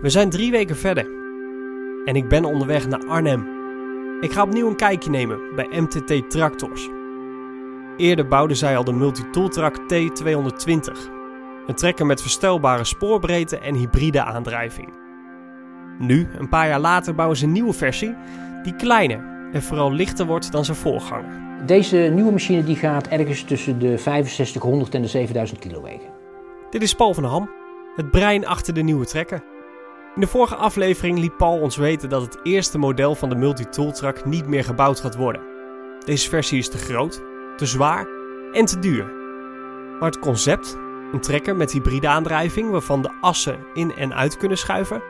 We 0.00 0.08
zijn 0.08 0.30
drie 0.30 0.50
weken 0.50 0.76
verder 0.76 1.06
en 2.04 2.16
ik 2.16 2.28
ben 2.28 2.44
onderweg 2.44 2.88
naar 2.88 3.06
Arnhem. 3.06 3.46
Ik 4.20 4.32
ga 4.32 4.42
opnieuw 4.42 4.68
een 4.68 4.76
kijkje 4.76 5.10
nemen 5.10 5.38
bij 5.54 5.68
MTT 5.70 6.30
Tractors. 6.30 6.88
Eerder 7.96 8.28
bouwden 8.28 8.56
zij 8.56 8.76
al 8.76 8.84
de 8.84 8.92
Multitooltrack 8.92 9.76
T220, 9.78 11.10
een 11.66 11.74
trekker 11.74 12.06
met 12.06 12.22
verstelbare 12.22 12.84
spoorbreedte 12.84 13.58
en 13.58 13.74
hybride 13.74 14.22
aandrijving. 14.22 14.88
Nu, 15.98 16.28
een 16.38 16.48
paar 16.48 16.68
jaar 16.68 16.80
later, 16.80 17.14
bouwen 17.14 17.36
ze 17.36 17.44
een 17.44 17.52
nieuwe 17.52 17.72
versie 17.72 18.14
die 18.62 18.76
kleiner 18.76 19.24
en 19.52 19.62
vooral 19.62 19.92
lichter 19.92 20.26
wordt 20.26 20.52
dan 20.52 20.64
zijn 20.64 20.76
voorganger. 20.76 21.40
Deze 21.66 21.96
nieuwe 21.96 22.32
machine 22.32 22.64
die 22.64 22.76
gaat 22.76 23.08
ergens 23.08 23.42
tussen 23.42 23.78
de 23.78 23.96
6500 23.96 24.94
en 24.94 25.02
de 25.02 25.08
7000 25.08 25.58
kilo 25.58 25.82
wegen. 25.82 26.10
Dit 26.70 26.82
is 26.82 26.94
Paul 26.94 27.14
van 27.14 27.24
Ham, 27.24 27.50
het 27.96 28.10
brein 28.10 28.46
achter 28.46 28.74
de 28.74 28.82
nieuwe 28.82 29.06
trekker. 29.06 29.42
In 30.14 30.20
de 30.20 30.26
vorige 30.26 30.54
aflevering 30.54 31.18
liet 31.18 31.36
Paul 31.36 31.60
ons 31.60 31.76
weten 31.76 32.08
dat 32.08 32.22
het 32.22 32.38
eerste 32.42 32.78
model 32.78 33.14
van 33.14 33.28
de 33.28 33.34
Multitooltrack 33.34 34.24
niet 34.24 34.46
meer 34.46 34.64
gebouwd 34.64 35.00
gaat 35.00 35.16
worden. 35.16 35.42
Deze 36.04 36.28
versie 36.28 36.58
is 36.58 36.68
te 36.68 36.78
groot, 36.78 37.22
te 37.56 37.66
zwaar 37.66 38.06
en 38.52 38.64
te 38.64 38.78
duur. 38.78 39.04
Maar 40.00 40.10
het 40.10 40.18
concept, 40.18 40.78
een 41.12 41.20
trekker 41.20 41.56
met 41.56 41.72
hybride 41.72 42.08
aandrijving 42.08 42.70
waarvan 42.70 43.02
de 43.02 43.10
assen 43.20 43.58
in 43.74 43.94
en 43.94 44.14
uit 44.14 44.36
kunnen 44.36 44.58
schuiven, 44.58 45.02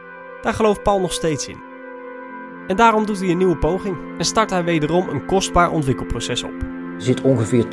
daar 0.42 0.54
gelooft 0.54 0.82
Paul 0.82 1.00
nog 1.00 1.12
steeds 1.12 1.48
in. 1.48 1.58
En 2.66 2.76
daarom 2.76 3.06
doet 3.06 3.20
hij 3.20 3.30
een 3.30 3.38
nieuwe 3.38 3.58
poging 3.58 3.96
en 4.18 4.24
start 4.24 4.50
hij 4.50 4.64
wederom 4.64 5.08
een 5.08 5.26
kostbaar 5.26 5.70
ontwikkelproces 5.70 6.42
op. 6.42 6.54
Er 6.94 7.02
zit 7.02 7.20
ongeveer 7.20 7.64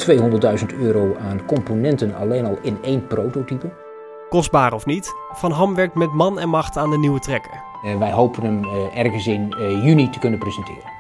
200.000 0.71 0.79
euro 0.79 1.15
aan 1.15 1.45
componenten 1.45 2.15
alleen 2.15 2.45
al 2.45 2.59
in 2.61 2.77
één 2.81 3.07
prototype. 3.07 3.86
Kostbaar 4.29 4.73
of 4.73 4.85
niet, 4.85 5.15
Van 5.31 5.51
Ham 5.51 5.75
werkt 5.75 5.95
met 5.95 6.13
man 6.13 6.39
en 6.39 6.49
macht 6.49 6.77
aan 6.77 6.89
de 6.89 6.97
nieuwe 6.97 7.19
trekker. 7.19 7.63
Uh, 7.83 7.97
wij 7.97 8.11
hopen 8.11 8.43
hem 8.43 8.63
uh, 8.63 8.97
ergens 8.97 9.27
in 9.27 9.55
uh, 9.57 9.83
juni 9.83 10.09
te 10.09 10.19
kunnen 10.19 10.39
presenteren. 10.39 10.95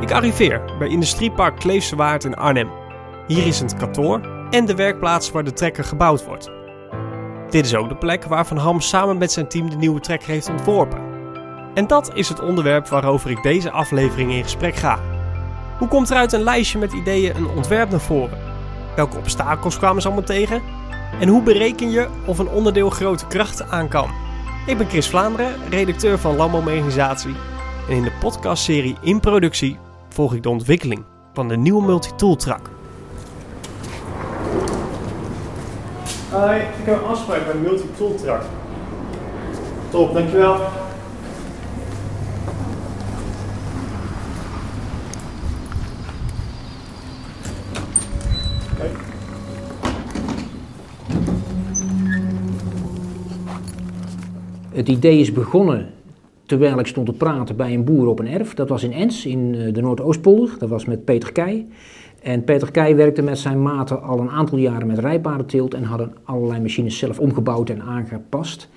Ik 0.00 0.12
arriveer 0.12 0.62
bij 0.78 0.88
Industriepark 0.88 1.56
Kleefse 1.56 1.96
Waard 1.96 2.24
in 2.24 2.36
Arnhem. 2.36 2.70
Hier 3.26 3.46
is 3.46 3.60
het 3.60 3.76
kantoor 3.76 4.20
en 4.50 4.64
de 4.64 4.74
werkplaats 4.74 5.30
waar 5.30 5.44
de 5.44 5.52
trekker 5.52 5.84
gebouwd 5.84 6.24
wordt. 6.24 6.50
Dit 7.50 7.64
is 7.64 7.74
ook 7.74 7.88
de 7.88 7.96
plek 7.96 8.24
waar 8.24 8.46
Van 8.46 8.56
Ham 8.56 8.80
samen 8.80 9.18
met 9.18 9.32
zijn 9.32 9.48
team 9.48 9.70
de 9.70 9.76
nieuwe 9.76 10.00
trekker 10.00 10.28
heeft 10.28 10.48
ontworpen. 10.48 11.05
En 11.76 11.86
dat 11.86 12.10
is 12.14 12.28
het 12.28 12.40
onderwerp 12.40 12.88
waarover 12.88 13.30
ik 13.30 13.42
deze 13.42 13.70
aflevering 13.70 14.32
in 14.32 14.42
gesprek 14.42 14.74
ga. 14.74 14.98
Hoe 15.78 15.88
komt 15.88 16.10
er 16.10 16.16
uit 16.16 16.32
een 16.32 16.42
lijstje 16.42 16.78
met 16.78 16.92
ideeën 16.92 17.36
een 17.36 17.48
ontwerp 17.48 17.90
naar 17.90 18.00
voren? 18.00 18.38
Welke 18.94 19.16
obstakels 19.16 19.78
kwamen 19.78 20.02
ze 20.02 20.08
allemaal 20.08 20.26
tegen? 20.26 20.62
En 21.20 21.28
hoe 21.28 21.42
bereken 21.42 21.90
je 21.90 22.08
of 22.26 22.38
een 22.38 22.48
onderdeel 22.48 22.90
grote 22.90 23.26
krachten 23.26 23.68
aan 23.68 23.88
kan? 23.88 24.10
Ik 24.66 24.78
ben 24.78 24.88
Chris 24.88 25.08
Vlaanderen, 25.08 25.54
redacteur 25.70 26.18
van 26.18 26.36
Landbouwmechanisatie. 26.36 27.34
En 27.88 27.96
in 27.96 28.02
de 28.02 28.12
podcastserie 28.20 28.96
In 29.00 29.20
Productie 29.20 29.78
volg 30.08 30.34
ik 30.34 30.42
de 30.42 30.48
ontwikkeling 30.48 31.04
van 31.32 31.48
de 31.48 31.56
nieuwe 31.56 31.84
Multitool 31.84 32.36
Track. 32.36 32.70
Hoi, 36.30 36.60
ik 36.60 36.84
heb 36.84 36.98
een 36.98 37.08
afspraak 37.08 37.44
bij 37.46 37.54
Multitool 37.54 38.14
Track. 38.14 38.42
Top, 39.90 40.14
dankjewel. 40.14 40.84
Het 54.76 54.88
idee 54.88 55.18
is 55.18 55.32
begonnen 55.32 55.86
terwijl 56.46 56.78
ik 56.78 56.86
stond 56.86 57.06
te 57.06 57.12
praten 57.12 57.56
bij 57.56 57.74
een 57.74 57.84
boer 57.84 58.06
op 58.06 58.18
een 58.18 58.28
erf. 58.28 58.54
Dat 58.54 58.68
was 58.68 58.82
in 58.82 58.92
Ens, 58.92 59.26
in 59.26 59.72
de 59.72 59.80
Noordoostpolder. 59.80 60.58
Dat 60.58 60.68
was 60.68 60.84
met 60.84 61.04
Peter 61.04 61.32
Keij. 61.32 61.66
En 62.22 62.44
Peter 62.44 62.70
Keij 62.70 62.96
werkte 62.96 63.22
met 63.22 63.38
zijn 63.38 63.62
maten 63.62 64.02
al 64.02 64.20
een 64.20 64.30
aantal 64.30 64.58
jaren 64.58 64.86
met 64.86 64.98
rijpaardenteelt 64.98 65.74
en 65.74 65.82
hadden 65.82 66.12
allerlei 66.24 66.60
machines 66.60 66.98
zelf 66.98 67.18
omgebouwd 67.18 67.70
en 67.70 67.82
aangepast. 67.82 68.68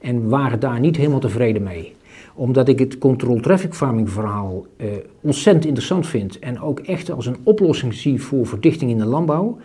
En 0.00 0.28
waren 0.28 0.60
daar 0.60 0.80
niet 0.80 0.96
helemaal 0.96 1.20
tevreden 1.20 1.62
mee. 1.62 1.94
Omdat 2.34 2.68
ik 2.68 2.78
het 2.78 2.98
control 2.98 3.40
traffic 3.40 3.74
farming 3.74 4.10
verhaal 4.10 4.66
eh, 4.76 4.86
ontzettend 5.20 5.64
interessant 5.64 6.06
vind 6.06 6.38
en 6.38 6.60
ook 6.60 6.80
echt 6.80 7.10
als 7.10 7.26
een 7.26 7.38
oplossing 7.42 7.94
zie 7.94 8.22
voor 8.22 8.46
verdichting 8.46 8.90
in 8.90 8.98
de 8.98 9.06
landbouw, 9.06 9.58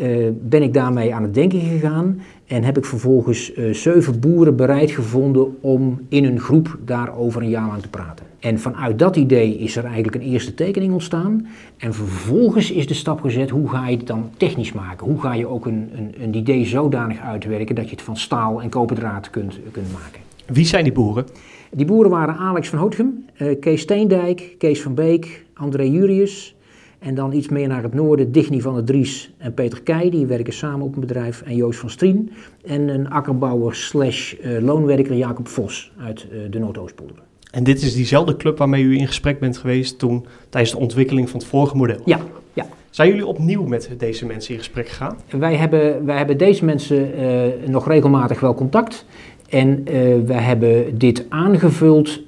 uh, 0.00 0.28
ben 0.42 0.62
ik 0.62 0.74
daarmee 0.74 1.14
aan 1.14 1.22
het 1.22 1.34
denken 1.34 1.60
gegaan 1.60 2.20
en 2.46 2.62
heb 2.62 2.78
ik 2.78 2.84
vervolgens 2.84 3.56
uh, 3.56 3.74
zeven 3.74 4.20
boeren 4.20 4.56
bereid 4.56 4.90
gevonden 4.90 5.56
om 5.60 6.00
in 6.08 6.24
een 6.24 6.40
groep 6.40 6.78
daarover 6.84 7.42
een 7.42 7.48
jaar 7.48 7.66
lang 7.66 7.82
te 7.82 7.88
praten. 7.88 8.26
En 8.40 8.58
vanuit 8.58 8.98
dat 8.98 9.16
idee 9.16 9.56
is 9.56 9.76
er 9.76 9.84
eigenlijk 9.84 10.14
een 10.14 10.30
eerste 10.30 10.54
tekening 10.54 10.92
ontstaan. 10.92 11.46
En 11.76 11.94
vervolgens 11.94 12.72
is 12.72 12.86
de 12.86 12.94
stap 12.94 13.20
gezet, 13.20 13.50
hoe 13.50 13.68
ga 13.68 13.88
je 13.88 13.96
het 13.96 14.06
dan 14.06 14.30
technisch 14.36 14.72
maken? 14.72 15.06
Hoe 15.06 15.20
ga 15.20 15.34
je 15.34 15.46
ook 15.46 15.66
een, 15.66 15.90
een, 15.96 16.14
een 16.22 16.34
idee 16.34 16.64
zodanig 16.64 17.20
uitwerken 17.20 17.74
dat 17.74 17.84
je 17.84 17.90
het 17.90 18.02
van 18.02 18.16
staal 18.16 18.62
en 18.62 18.68
koperdraad 18.68 19.30
kunt, 19.30 19.58
kunt 19.72 19.92
maken? 19.92 20.20
Wie 20.46 20.64
zijn 20.64 20.84
die 20.84 20.92
boeren? 20.92 21.26
Die 21.70 21.86
boeren 21.86 22.10
waren 22.10 22.36
Alex 22.36 22.68
van 22.68 22.78
Hootgem, 22.78 23.24
uh, 23.38 23.60
Kees 23.60 23.80
Steendijk, 23.80 24.54
Kees 24.58 24.82
van 24.82 24.94
Beek, 24.94 25.44
André 25.54 25.82
Jurius, 25.82 26.56
en 27.00 27.14
dan 27.14 27.32
iets 27.32 27.48
meer 27.48 27.68
naar 27.68 27.82
het 27.82 27.94
noorden, 27.94 28.32
Digny 28.32 28.60
van 28.60 28.74
der 28.74 28.84
Dries 28.84 29.32
en 29.38 29.54
Peter 29.54 29.82
Keij, 29.82 30.10
die 30.10 30.26
werken 30.26 30.52
samen 30.52 30.86
op 30.86 30.94
een 30.94 31.00
bedrijf. 31.00 31.42
En 31.42 31.56
Joost 31.56 31.78
van 31.78 31.90
Strien. 31.90 32.30
En 32.64 32.88
een 32.88 33.10
akkerbouwer 33.10 33.74
slash 33.74 34.34
uh, 34.34 34.58
loonwerker 34.62 35.14
Jacob 35.14 35.48
Vos 35.48 35.92
uit 35.98 36.26
uh, 36.32 36.38
de 36.50 36.58
Noordoostpolder. 36.58 37.16
En 37.50 37.64
dit 37.64 37.82
is 37.82 37.94
diezelfde 37.94 38.36
club 38.36 38.58
waarmee 38.58 38.82
u 38.82 38.98
in 38.98 39.06
gesprek 39.06 39.38
bent 39.40 39.56
geweest 39.58 39.98
toen 39.98 40.26
tijdens 40.48 40.72
de 40.72 40.78
ontwikkeling 40.78 41.30
van 41.30 41.40
het 41.40 41.48
vorige 41.48 41.76
model? 41.76 42.00
Ja, 42.04 42.20
ja. 42.52 42.66
Zijn 42.90 43.08
jullie 43.08 43.26
opnieuw 43.26 43.64
met 43.64 43.90
deze 43.98 44.26
mensen 44.26 44.52
in 44.52 44.58
gesprek 44.58 44.88
gegaan? 44.88 45.16
Wij 45.38 45.56
hebben, 45.56 46.04
wij 46.04 46.16
hebben 46.16 46.38
deze 46.38 46.64
mensen 46.64 47.20
uh, 47.20 47.68
nog 47.68 47.88
regelmatig 47.88 48.40
wel 48.40 48.54
contact. 48.54 49.04
En 49.48 49.84
wij 50.26 50.42
hebben 50.42 50.98
dit 50.98 51.26
aangevuld 51.28 52.20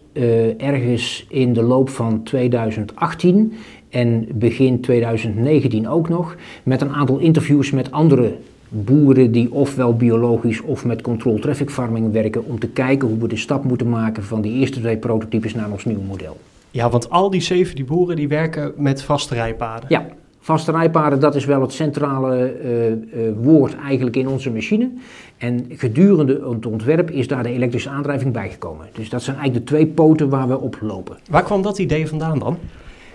ergens 0.57 1.27
in 1.29 1.53
de 1.53 1.63
loop 1.63 1.89
van 1.89 2.23
2018 2.23 3.53
en 3.93 4.29
begin 4.35 4.81
2019 4.81 5.89
ook 5.89 6.09
nog, 6.09 6.37
met 6.63 6.81
een 6.81 6.93
aantal 6.93 7.19
interviews 7.19 7.71
met 7.71 7.91
andere 7.91 8.35
boeren 8.69 9.33
die 9.33 9.53
ofwel 9.53 9.97
biologisch 9.97 10.61
of 10.61 10.85
met 10.85 11.03
control 11.03 11.39
traffic 11.39 11.71
farming 11.71 12.13
werken 12.13 12.45
om 12.45 12.59
te 12.59 12.69
kijken 12.69 13.09
hoe 13.09 13.19
we 13.19 13.29
de 13.29 13.37
stap 13.37 13.65
moeten 13.65 13.89
maken 13.89 14.25
van 14.25 14.41
die 14.41 14.53
eerste 14.53 14.81
twee 14.81 14.97
prototypes 14.97 15.55
naar 15.55 15.71
ons 15.71 15.85
nieuwe 15.85 16.03
model. 16.03 16.37
Ja, 16.71 16.91
want 16.91 17.11
al 17.11 17.31
die 17.31 17.41
zeven 17.41 17.75
die 17.75 17.85
boeren 17.85 18.17
die 18.17 18.29
werken 18.29 18.73
met 18.77 19.03
vaste 19.03 19.35
rijpaden. 19.35 19.87
Ja, 19.89 20.07
vaste 20.41 20.71
rijpaden 20.71 21.21
dat 21.21 21.35
is 21.35 21.45
wel 21.45 21.61
het 21.61 21.73
centrale 21.73 22.55
uh, 22.65 22.91
uh, 22.91 22.97
woord 23.43 23.77
eigenlijk 23.77 24.17
in 24.17 24.29
onze 24.29 24.51
machine. 24.51 24.91
En 25.39 25.67
gedurende 25.69 26.49
het 26.51 26.67
ontwerp 26.67 27.11
is 27.11 27.29
daar 27.29 27.43
de 27.43 27.53
elektrische 27.53 27.89
aandrijving 27.89 28.33
bijgekomen. 28.33 28.87
Dus 28.93 29.09
dat 29.09 29.23
zijn 29.23 29.37
eigenlijk 29.37 29.67
de 29.67 29.75
twee 29.75 29.87
poten 29.87 30.29
waar 30.29 30.49
we 30.49 30.61
op 30.61 30.79
lopen. 30.81 31.17
Waar 31.31 31.43
kwam 31.43 31.63
dat 31.63 31.79
idee 31.79 32.09
vandaan 32.09 32.39
dan? 32.39 32.59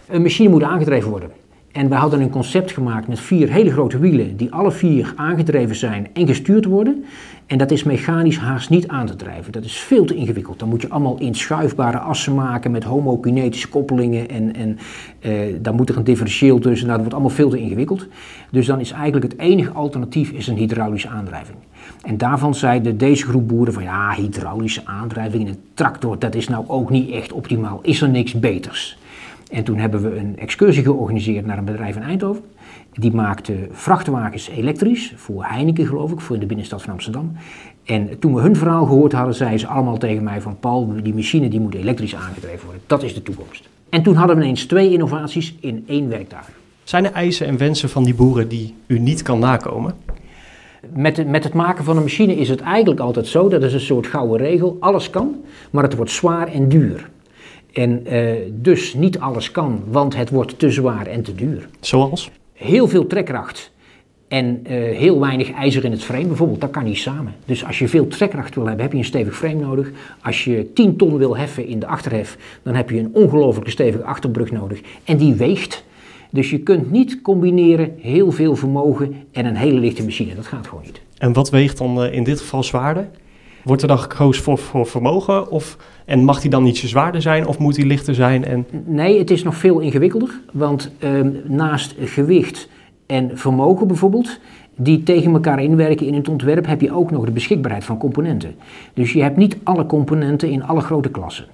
Een 0.07 0.21
machine 0.21 0.49
moet 0.49 0.63
aangedreven 0.63 1.09
worden. 1.09 1.29
En 1.71 1.89
we 1.89 1.95
hadden 1.95 2.21
een 2.21 2.29
concept 2.29 2.71
gemaakt 2.71 3.07
met 3.07 3.19
vier 3.19 3.51
hele 3.51 3.71
grote 3.71 3.99
wielen, 3.99 4.37
die 4.37 4.51
alle 4.51 4.71
vier 4.71 5.13
aangedreven 5.15 5.75
zijn 5.75 6.07
en 6.13 6.27
gestuurd 6.27 6.65
worden. 6.65 7.05
En 7.45 7.57
dat 7.57 7.71
is 7.71 7.83
mechanisch 7.83 8.37
haast 8.37 8.69
niet 8.69 8.87
aan 8.87 9.05
te 9.05 9.15
drijven. 9.15 9.51
Dat 9.51 9.63
is 9.63 9.77
veel 9.77 10.05
te 10.05 10.15
ingewikkeld. 10.15 10.59
Dan 10.59 10.69
moet 10.69 10.81
je 10.81 10.89
allemaal 10.89 11.17
inschuifbare 11.17 11.97
assen 11.97 12.35
maken 12.35 12.71
met 12.71 12.83
homokinetische 12.83 13.69
koppelingen. 13.69 14.29
En, 14.29 14.55
en 14.55 14.77
uh, 15.21 15.55
dan 15.61 15.75
moet 15.75 15.89
er 15.89 15.97
een 15.97 16.03
differentieel 16.03 16.59
tussen. 16.59 16.87
Nou, 16.87 17.01
dat 17.01 17.07
wordt 17.07 17.13
allemaal 17.13 17.35
veel 17.35 17.49
te 17.49 17.59
ingewikkeld. 17.59 18.07
Dus 18.51 18.65
dan 18.65 18.79
is 18.79 18.91
eigenlijk 18.91 19.31
het 19.31 19.39
enige 19.39 19.71
alternatief 19.71 20.31
is 20.31 20.47
een 20.47 20.57
hydraulische 20.57 21.09
aandrijving. 21.09 21.57
En 22.03 22.17
daarvan 22.17 22.55
zeiden 22.55 22.97
deze 22.97 23.25
groep 23.25 23.47
boeren 23.47 23.73
van 23.73 23.83
ja, 23.83 24.13
hydraulische 24.13 24.81
aandrijving 24.85 25.41
in 25.43 25.49
een 25.49 25.61
tractor, 25.73 26.19
dat 26.19 26.35
is 26.35 26.47
nou 26.47 26.63
ook 26.67 26.89
niet 26.89 27.11
echt 27.11 27.33
optimaal. 27.33 27.79
Is 27.81 28.01
er 28.01 28.09
niks 28.09 28.39
beters? 28.39 28.97
En 29.51 29.63
toen 29.63 29.77
hebben 29.77 30.01
we 30.01 30.17
een 30.17 30.37
excursie 30.37 30.83
georganiseerd 30.83 31.45
naar 31.45 31.57
een 31.57 31.65
bedrijf 31.65 31.95
in 31.95 32.01
Eindhoven. 32.01 32.43
Die 32.93 33.13
maakte 33.13 33.67
vrachtwagens 33.71 34.49
elektrisch, 34.49 35.13
voor 35.15 35.43
Heineken 35.45 35.85
geloof 35.85 36.11
ik, 36.11 36.19
voor 36.19 36.35
in 36.35 36.41
de 36.41 36.47
binnenstad 36.47 36.81
van 36.81 36.93
Amsterdam. 36.93 37.31
En 37.85 38.19
toen 38.19 38.33
we 38.33 38.41
hun 38.41 38.55
verhaal 38.55 38.85
gehoord 38.85 39.11
hadden, 39.11 39.35
zeiden 39.35 39.59
ze 39.59 39.67
allemaal 39.67 39.97
tegen 39.97 40.23
mij 40.23 40.41
van 40.41 40.59
Paul, 40.59 40.93
die 41.03 41.13
machine 41.13 41.49
die 41.49 41.59
moet 41.59 41.75
elektrisch 41.75 42.15
aangedreven 42.15 42.65
worden. 42.65 42.81
Dat 42.87 43.03
is 43.03 43.13
de 43.13 43.21
toekomst. 43.21 43.69
En 43.89 44.03
toen 44.03 44.15
hadden 44.15 44.35
we 44.35 44.41
ineens 44.43 44.65
twee 44.65 44.91
innovaties 44.91 45.55
in 45.59 45.83
één 45.87 46.09
werkdag. 46.09 46.49
Zijn 46.83 47.05
er 47.05 47.11
eisen 47.11 47.47
en 47.47 47.57
wensen 47.57 47.89
van 47.89 48.03
die 48.03 48.15
boeren 48.15 48.47
die 48.47 48.75
u 48.87 48.99
niet 48.99 49.21
kan 49.21 49.39
nakomen? 49.39 49.93
Met, 50.93 51.27
met 51.27 51.43
het 51.43 51.53
maken 51.53 51.83
van 51.83 51.97
een 51.97 52.03
machine 52.03 52.35
is 52.35 52.49
het 52.49 52.61
eigenlijk 52.61 52.99
altijd 52.99 53.27
zo, 53.27 53.49
dat 53.49 53.63
is 53.63 53.73
een 53.73 53.79
soort 53.79 54.07
gouden 54.07 54.37
regel, 54.37 54.77
alles 54.79 55.09
kan, 55.09 55.35
maar 55.71 55.83
het 55.83 55.95
wordt 55.95 56.11
zwaar 56.11 56.47
en 56.47 56.69
duur. 56.69 57.09
En 57.77 58.03
uh, 58.13 58.31
dus 58.51 58.93
niet 58.93 59.19
alles 59.19 59.51
kan, 59.51 59.83
want 59.87 60.15
het 60.15 60.29
wordt 60.29 60.59
te 60.59 60.71
zwaar 60.71 61.07
en 61.07 61.23
te 61.23 61.35
duur. 61.35 61.69
Zoals? 61.79 62.31
heel 62.57 62.87
veel 62.87 63.07
trekkracht 63.07 63.71
en 64.27 64.59
eh, 64.63 64.75
heel 64.97 65.19
weinig 65.19 65.51
ijzer 65.51 65.85
in 65.85 65.91
het 65.91 66.03
frame 66.03 66.25
bijvoorbeeld, 66.25 66.61
dat 66.61 66.69
kan 66.69 66.83
niet 66.83 66.97
samen. 66.97 67.33
Dus 67.45 67.65
als 67.65 67.79
je 67.79 67.87
veel 67.87 68.07
trekkracht 68.07 68.55
wil 68.55 68.65
hebben, 68.65 68.83
heb 68.83 68.91
je 68.91 68.97
een 68.97 69.05
stevig 69.05 69.35
frame 69.35 69.59
nodig. 69.59 69.91
Als 70.21 70.43
je 70.43 70.73
10 70.73 70.97
ton 70.97 71.17
wil 71.17 71.37
heffen 71.37 71.67
in 71.67 71.79
de 71.79 71.87
achterhef, 71.87 72.37
dan 72.63 72.75
heb 72.75 72.89
je 72.89 72.99
een 72.99 73.09
ongelooflijke 73.13 73.71
stevige 73.71 74.03
achterbrug 74.03 74.51
nodig. 74.51 74.81
En 75.03 75.17
die 75.17 75.33
weegt. 75.33 75.85
Dus 76.29 76.49
je 76.49 76.59
kunt 76.59 76.91
niet 76.91 77.21
combineren 77.21 77.93
heel 77.99 78.31
veel 78.31 78.55
vermogen 78.55 79.15
en 79.31 79.45
een 79.45 79.55
hele 79.55 79.79
lichte 79.79 80.03
machine. 80.03 80.35
Dat 80.35 80.47
gaat 80.47 80.67
gewoon 80.67 80.83
niet. 80.85 81.01
En 81.17 81.33
wat 81.33 81.49
weegt 81.49 81.77
dan 81.77 82.03
uh, 82.03 82.13
in 82.13 82.23
dit 82.23 82.39
geval 82.39 82.63
zwaarder? 82.63 83.07
Wordt 83.67 83.81
er 83.81 83.87
dan 83.87 83.99
gekozen 83.99 84.43
voor, 84.57 84.85
vermogen? 84.85 85.51
Of, 85.51 85.77
en 86.05 86.23
mag 86.23 86.41
die 86.41 86.49
dan 86.49 86.63
niet 86.63 86.77
zo 86.77 86.87
zwaarder 86.87 87.21
zijn 87.21 87.47
of 87.47 87.57
moet 87.57 87.75
die 87.75 87.85
lichter 87.85 88.15
zijn? 88.15 88.45
En... 88.45 88.65
Nee, 88.85 89.19
het 89.19 89.31
is 89.31 89.43
nog 89.43 89.55
veel 89.55 89.79
ingewikkelder. 89.79 90.39
Want 90.53 90.91
uh, 90.99 91.09
naast 91.43 91.95
gewicht 91.99 92.69
en 93.05 93.31
vermogen 93.33 93.87
bijvoorbeeld, 93.87 94.39
die 94.75 95.03
tegen 95.03 95.33
elkaar 95.33 95.63
inwerken 95.63 96.05
in 96.05 96.13
het 96.13 96.29
ontwerp, 96.29 96.65
heb 96.65 96.81
je 96.81 96.93
ook 96.93 97.11
nog 97.11 97.25
de 97.25 97.31
beschikbaarheid 97.31 97.83
van 97.83 97.97
componenten. 97.97 98.55
Dus 98.93 99.13
je 99.13 99.21
hebt 99.21 99.37
niet 99.37 99.57
alle 99.63 99.85
componenten 99.85 100.49
in 100.49 100.63
alle 100.63 100.81
grote 100.81 101.09
klassen. 101.09 101.45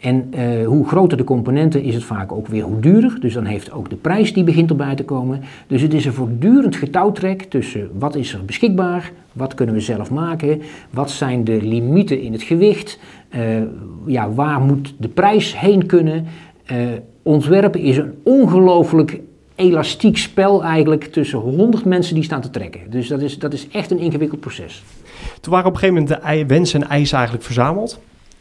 En 0.00 0.30
uh, 0.34 0.66
hoe 0.66 0.86
groter 0.86 1.16
de 1.16 1.24
componenten 1.24 1.82
is 1.82 1.94
het 1.94 2.04
vaak 2.04 2.32
ook 2.32 2.46
weer 2.46 2.62
hoe 2.62 2.80
duurder. 2.80 3.16
Dus 3.20 3.34
dan 3.34 3.44
heeft 3.44 3.72
ook 3.72 3.90
de 3.90 3.96
prijs 3.96 4.32
die 4.32 4.44
begint 4.44 4.70
erbij 4.70 4.94
te 4.94 5.04
komen. 5.04 5.40
Dus 5.66 5.82
het 5.82 5.94
is 5.94 6.04
een 6.04 6.12
voortdurend 6.12 6.76
getouwtrek 6.76 7.42
tussen 7.42 7.90
wat 7.98 8.14
is 8.14 8.32
er 8.32 8.44
beschikbaar, 8.44 9.12
wat 9.32 9.54
kunnen 9.54 9.74
we 9.74 9.80
zelf 9.80 10.10
maken, 10.10 10.62
wat 10.90 11.10
zijn 11.10 11.44
de 11.44 11.62
limieten 11.62 12.20
in 12.20 12.32
het 12.32 12.42
gewicht, 12.42 12.98
uh, 13.34 13.40
ja, 14.06 14.32
waar 14.32 14.60
moet 14.60 14.94
de 14.98 15.08
prijs 15.08 15.58
heen 15.58 15.86
kunnen. 15.86 16.26
Uh, 16.72 16.76
ontwerpen 17.22 17.80
is 17.80 17.96
een 17.96 18.14
ongelooflijk 18.24 19.20
elastiek 19.54 20.16
spel 20.16 20.64
eigenlijk 20.64 21.04
tussen 21.04 21.38
100 21.38 21.84
mensen 21.84 22.14
die 22.14 22.24
staan 22.24 22.40
te 22.40 22.50
trekken. 22.50 22.80
Dus 22.90 23.08
dat 23.08 23.20
is, 23.20 23.38
dat 23.38 23.52
is 23.52 23.68
echt 23.68 23.90
een 23.90 23.98
ingewikkeld 23.98 24.40
proces. 24.40 24.82
Toen 25.40 25.52
waren 25.52 25.68
op 25.68 25.74
een 25.74 25.78
gegeven 25.78 26.02
moment 26.02 26.22
de 26.22 26.46
wensen 26.46 26.82
en 26.82 26.88
eisen 26.88 27.16
eigenlijk 27.16 27.46
verzameld. 27.46 28.00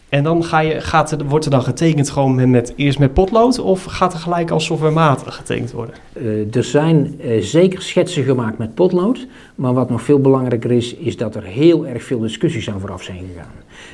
En 0.10 0.24
dan 0.24 0.44
ga 0.44 0.60
je, 0.60 0.82
gaat 0.82 1.12
er, 1.12 1.26
wordt 1.26 1.46
er 1.46 1.52
dan 1.52 1.64
getekend 1.64 2.10
gewoon 2.10 2.50
met, 2.50 2.74
eerst 2.76 3.00
met 3.00 3.14
potlood 3.14 3.60
of 3.60 3.84
gaat 3.84 4.14
er 4.14 4.20
gelijk 4.20 4.52
als 4.52 4.66
softwarematig 4.66 5.36
getekend 5.36 5.72
worden? 5.72 5.96
Uh, 6.14 6.56
er 6.56 6.64
zijn 6.64 7.20
uh, 7.22 7.42
zeker 7.42 7.82
schetsen 7.82 8.24
gemaakt 8.24 8.58
met 8.58 8.74
potlood, 8.74 9.28
maar 9.56 9.74
wat 9.74 9.90
nog 9.90 10.02
veel 10.02 10.20
belangrijker 10.20 10.72
is, 10.72 10.96
is 10.96 11.18
dat 11.18 11.36
er 11.36 11.44
heel 11.44 11.88
erg 11.88 12.04
veel 12.04 12.20
discussies 12.20 12.70
aan 12.70 12.80
vooraf 12.80 13.04
zijn 13.04 13.18
gegaan. 13.18 13.52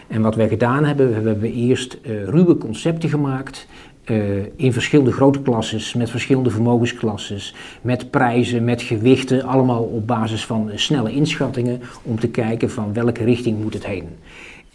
En 0.07 0.21
wat 0.21 0.35
wij 0.35 0.47
gedaan 0.47 0.83
hebben, 0.83 1.07
we 1.07 1.29
hebben 1.29 1.53
eerst 1.53 1.97
uh, 2.01 2.23
ruwe 2.23 2.57
concepten 2.57 3.09
gemaakt 3.09 3.67
in 4.55 4.73
verschillende 4.73 5.11
grote 5.11 5.41
klasses, 5.41 5.93
met 5.93 6.09
verschillende 6.09 6.49
vermogensklasses, 6.49 7.55
met 7.81 8.09
prijzen, 8.09 8.63
met 8.63 8.81
gewichten, 8.81 9.43
allemaal 9.43 9.83
op 9.83 10.07
basis 10.07 10.45
van 10.45 10.71
snelle 10.75 11.11
inschattingen 11.11 11.81
om 12.01 12.19
te 12.19 12.27
kijken 12.27 12.71
van 12.71 12.93
welke 12.93 13.23
richting 13.23 13.61
moet 13.61 13.73
het 13.73 13.85
heen. 13.85 14.07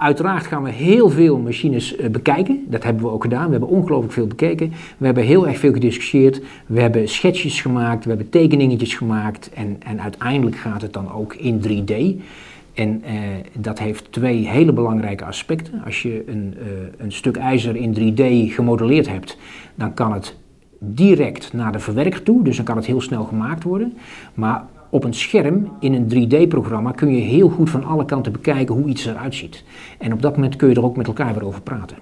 Uiteraard 0.00 0.46
gaan 0.46 0.62
we 0.62 0.70
heel 0.70 1.10
veel 1.10 1.38
machines 1.38 1.96
uh, 1.96 2.06
bekijken. 2.08 2.64
Dat 2.68 2.82
hebben 2.82 3.02
we 3.02 3.10
ook 3.10 3.22
gedaan. 3.22 3.44
We 3.44 3.50
hebben 3.50 3.68
ongelooflijk 3.68 4.12
veel 4.12 4.26
bekeken. 4.26 4.72
We 4.98 5.04
hebben 5.04 5.24
heel 5.24 5.48
erg 5.48 5.58
veel 5.58 5.72
gediscussieerd. 5.72 6.40
We 6.66 6.80
hebben 6.80 7.08
schetsjes 7.08 7.60
gemaakt. 7.60 8.04
We 8.04 8.10
hebben 8.10 8.28
tekeningetjes 8.28 8.94
gemaakt. 8.94 9.50
En, 9.54 9.76
en 9.78 10.00
uiteindelijk 10.00 10.56
gaat 10.56 10.82
het 10.82 10.92
dan 10.92 11.12
ook 11.12 11.34
in 11.34 11.62
3D. 11.68 12.22
En 12.74 13.02
uh, 13.04 13.10
dat 13.52 13.78
heeft 13.78 14.12
twee 14.12 14.48
hele 14.48 14.72
belangrijke 14.72 15.24
aspecten. 15.24 15.82
Als 15.84 16.02
je 16.02 16.22
een, 16.26 16.54
uh, 16.58 16.66
een 16.96 17.12
stuk 17.12 17.36
ijzer 17.36 17.76
in 17.76 17.94
3D 17.94 18.54
gemodelleerd 18.54 19.08
hebt, 19.08 19.38
dan 19.74 19.94
kan 19.94 20.12
het 20.12 20.36
direct 20.78 21.52
naar 21.52 21.72
de 21.72 21.78
verwerker 21.78 22.22
toe, 22.22 22.44
dus 22.44 22.56
dan 22.56 22.64
kan 22.64 22.76
het 22.76 22.86
heel 22.86 23.00
snel 23.00 23.24
gemaakt 23.24 23.62
worden. 23.62 23.96
Maar 24.34 24.64
op 24.90 25.04
een 25.04 25.14
scherm 25.14 25.70
in 25.80 25.94
een 25.94 26.28
3D-programma 26.28 26.90
kun 26.90 27.14
je 27.14 27.20
heel 27.20 27.48
goed 27.48 27.70
van 27.70 27.84
alle 27.84 28.04
kanten 28.04 28.32
bekijken 28.32 28.74
hoe 28.74 28.88
iets 28.88 29.06
eruit 29.06 29.34
ziet. 29.34 29.64
En 29.98 30.12
op 30.12 30.22
dat 30.22 30.34
moment 30.34 30.56
kun 30.56 30.68
je 30.68 30.74
er 30.74 30.84
ook 30.84 30.96
met 30.96 31.06
elkaar 31.06 31.34
weer 31.34 31.44
over 31.44 31.60
praten. 31.60 31.96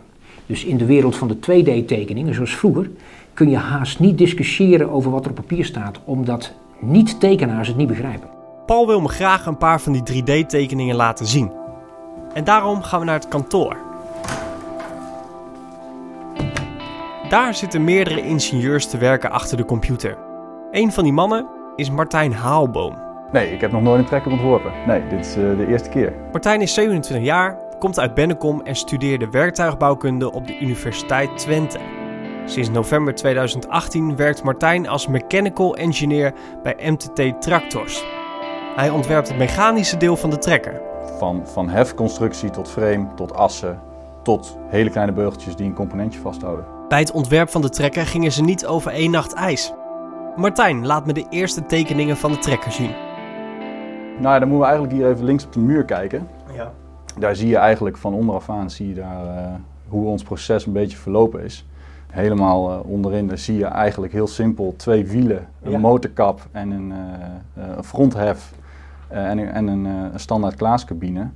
Dus 0.47 0.65
in 0.65 0.77
de 0.77 0.87
wereld 0.87 1.17
van 1.17 1.29
de 1.29 1.37
2D-tekeningen, 1.37 2.35
zoals 2.35 2.57
vroeger, 2.57 2.91
kun 3.35 3.51
je 3.51 3.57
haast 3.57 3.99
niet 3.99 4.19
discussiëren 4.19 4.91
over 4.91 5.11
wat 5.11 5.25
er 5.25 5.31
op 5.31 5.37
papier 5.37 5.65
staat, 5.65 6.01
omdat 6.05 6.53
niet-tekenaars 6.81 7.69
het 7.69 7.77
niet 7.77 7.89
begrijpen. 7.89 8.29
Paul 8.67 8.87
wil 8.87 9.01
me 9.01 9.09
graag 9.09 9.47
een 9.47 9.57
paar 9.57 9.81
van 9.81 9.93
die 9.93 10.23
3D-tekeningen 10.23 10.97
laten 10.97 11.27
zien. 11.27 11.53
En 12.35 12.45
daarom 12.45 12.83
gaan 12.83 13.01
we 13.01 13.07
naar 13.07 13.15
het 13.15 13.29
kantoor. 13.29 13.77
Daar 17.29 17.55
zitten 17.55 17.85
meerdere 17.85 18.23
ingenieurs 18.23 18.87
te 18.87 18.99
werken 18.99 19.31
achter 19.31 19.57
de 19.57 19.65
computer. 19.65 20.17
Een 20.71 20.93
van 20.93 21.05
die 21.05 21.13
mannen 21.13 21.47
is 21.79 21.91
Martijn 21.91 22.33
Haalboom. 22.33 22.97
Nee, 23.33 23.53
ik 23.53 23.61
heb 23.61 23.73
nog 23.73 23.83
nooit 23.83 23.99
een 24.01 24.07
trekker 24.07 24.31
ontworpen. 24.31 24.73
Nee, 24.87 25.03
dit 25.09 25.21
is 25.21 25.37
uh, 25.37 25.57
de 25.57 25.67
eerste 25.67 25.89
keer. 25.89 26.13
Martijn 26.33 26.61
is 26.61 26.75
27 26.75 27.27
jaar, 27.27 27.57
komt 27.79 27.99
uit 27.99 28.15
Bennekom 28.15 28.61
en 28.63 28.75
studeerde 28.75 29.31
werktuigbouwkunde 29.31 30.33
op 30.33 30.47
de 30.47 30.59
Universiteit 30.59 31.39
Twente. 31.39 31.79
Sinds 32.45 32.71
november 32.71 33.15
2018 33.15 34.17
werkt 34.17 34.43
Martijn 34.43 34.89
als 34.89 35.07
mechanical 35.07 35.77
engineer 35.77 36.33
bij 36.63 36.77
MTT 36.91 37.43
Tractors. 37.43 38.05
Hij 38.77 38.91
ontwerpt 38.91 39.29
het 39.29 39.39
mechanische 39.39 39.97
deel 39.97 40.17
van 40.17 40.31
de 40.31 40.39
trekker. 40.39 40.81
Van, 41.19 41.47
van 41.47 41.69
hefconstructie 41.69 42.51
tot 42.51 42.71
frame, 42.71 43.07
tot 43.15 43.35
assen, 43.35 43.81
tot 44.23 44.59
hele 44.69 44.91
kleine 44.91 45.13
beugeltjes 45.13 45.57
die 45.57 45.67
een 45.67 45.75
componentje 45.75 46.21
vasthouden. 46.21 46.65
Bij 46.89 46.99
het 46.99 47.13
ontwerp 47.13 47.51
van 47.51 47.63
de 47.63 47.71
trekker 47.71 48.07
gingen 48.07 48.33
ze 48.33 48.43
niet 48.43 48.67
over 48.67 48.93
één 48.93 49.11
nacht 49.11 49.33
ijs. 49.33 49.73
Martijn, 50.39 50.87
laat 50.87 51.07
me 51.07 51.13
de 51.13 51.27
eerste 51.31 51.67
tekeningen 51.67 52.17
van 52.17 52.33
de 52.33 52.39
trekker 52.39 52.73
zien. 52.73 52.91
Nou 54.19 54.35
ja, 54.35 54.39
dan 54.39 54.49
moeten 54.49 54.59
we 54.59 54.65
eigenlijk 54.65 54.93
hier 54.93 55.09
even 55.11 55.25
links 55.25 55.45
op 55.45 55.53
de 55.53 55.61
muur 55.61 55.85
kijken. 55.85 56.29
Ja. 56.55 56.73
Daar 57.19 57.37
zie 57.37 57.49
je 57.49 57.57
eigenlijk 57.57 57.97
van 57.97 58.15
onderaf 58.15 58.51
aan 58.51 58.71
zie 58.71 58.89
je 58.89 58.95
daar, 58.95 59.25
uh, 59.25 59.55
hoe 59.89 60.07
ons 60.07 60.23
proces 60.23 60.67
een 60.67 60.73
beetje 60.73 60.97
verlopen 60.97 61.45
is. 61.45 61.67
Helemaal 62.07 62.71
uh, 62.71 62.91
onderin 62.91 63.27
daar 63.27 63.39
zie 63.39 63.59
je 63.59 63.65
eigenlijk 63.65 64.13
heel 64.13 64.27
simpel 64.27 64.75
twee 64.77 65.07
wielen, 65.07 65.49
een 65.63 65.71
ja. 65.71 65.79
motorkap 65.79 66.47
en 66.53 66.71
een, 66.71 66.91
uh, 66.91 67.77
een 67.77 67.85
fronthef 67.85 68.53
en, 69.09 69.53
en 69.53 69.67
een, 69.67 69.85
een, 69.85 70.21
standaard 70.21 70.55
klaascabine. 70.55 71.29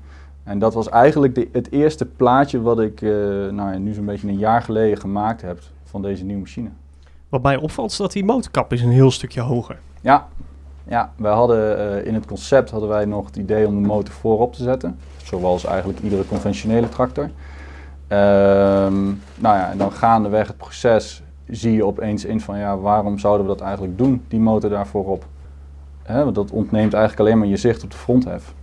En 0.45 0.59
dat 0.59 0.75
was 0.75 0.89
eigenlijk 0.89 1.35
de, 1.35 1.49
het 1.53 1.73
eerste 1.73 2.07
plaatje 2.07 2.61
wat 2.61 2.81
ik 2.81 3.01
nou, 3.51 3.79
nu 3.79 3.93
zo'n 3.93 4.07
beetje 4.07 4.29
een 4.29 4.39
jaar 4.39 4.63
geleden 4.63 4.99
gemaakt 4.99 5.43
heb 5.43 5.59
van 5.85 6.03
deze 6.03 6.25
nieuwe 6.25 6.41
machine. 6.41 6.69
Wat 7.33 7.43
mij 7.43 7.57
opvalt 7.57 7.91
is 7.91 7.97
dat 7.97 8.13
die 8.13 8.25
motorkap 8.25 8.73
is 8.73 8.83
een 8.83 8.91
heel 8.91 9.11
stukje 9.11 9.41
hoger. 9.41 9.79
Ja, 10.01 10.29
ja 10.85 11.13
wij 11.17 11.33
hadden 11.33 11.79
uh, 11.79 12.07
in 12.07 12.15
het 12.15 12.27
concept 12.27 12.71
hadden 12.71 12.89
wij 12.89 13.05
nog 13.05 13.27
het 13.27 13.37
idee 13.37 13.67
om 13.67 13.83
de 13.83 13.89
motor 13.89 14.15
voorop 14.15 14.53
te 14.53 14.63
zetten. 14.63 14.99
Zoals 15.25 15.65
eigenlijk 15.65 15.99
iedere 16.01 16.27
conventionele 16.27 16.89
tractor. 16.89 17.25
Um, 17.25 17.31
nou 19.39 19.57
ja, 19.57 19.71
en 19.71 19.79
dan 19.79 19.93
gaandeweg 19.93 20.47
het 20.47 20.57
proces 20.57 21.23
zie 21.47 21.73
je 21.73 21.85
opeens 21.85 22.25
in 22.25 22.41
van 22.41 22.59
ja, 22.59 22.79
waarom 22.79 23.19
zouden 23.19 23.47
we 23.47 23.53
dat 23.53 23.61
eigenlijk 23.61 23.99
doen, 23.99 24.25
die 24.29 24.41
motor 24.41 24.71
daar 24.71 24.87
voorop? 24.87 25.25
Want 26.07 26.35
dat 26.35 26.51
ontneemt 26.51 26.95
eigenlijk 26.95 27.29
alleen 27.29 27.39
maar 27.39 27.49
je 27.49 27.57
zicht 27.57 27.85
op 27.85 27.91
de 27.91 27.97
fronthef. 27.97 28.55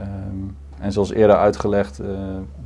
Um, 0.00 0.56
en 0.80 0.92
zoals 0.92 1.12
eerder 1.12 1.36
uitgelegd, 1.36 2.00
uh, 2.00 2.08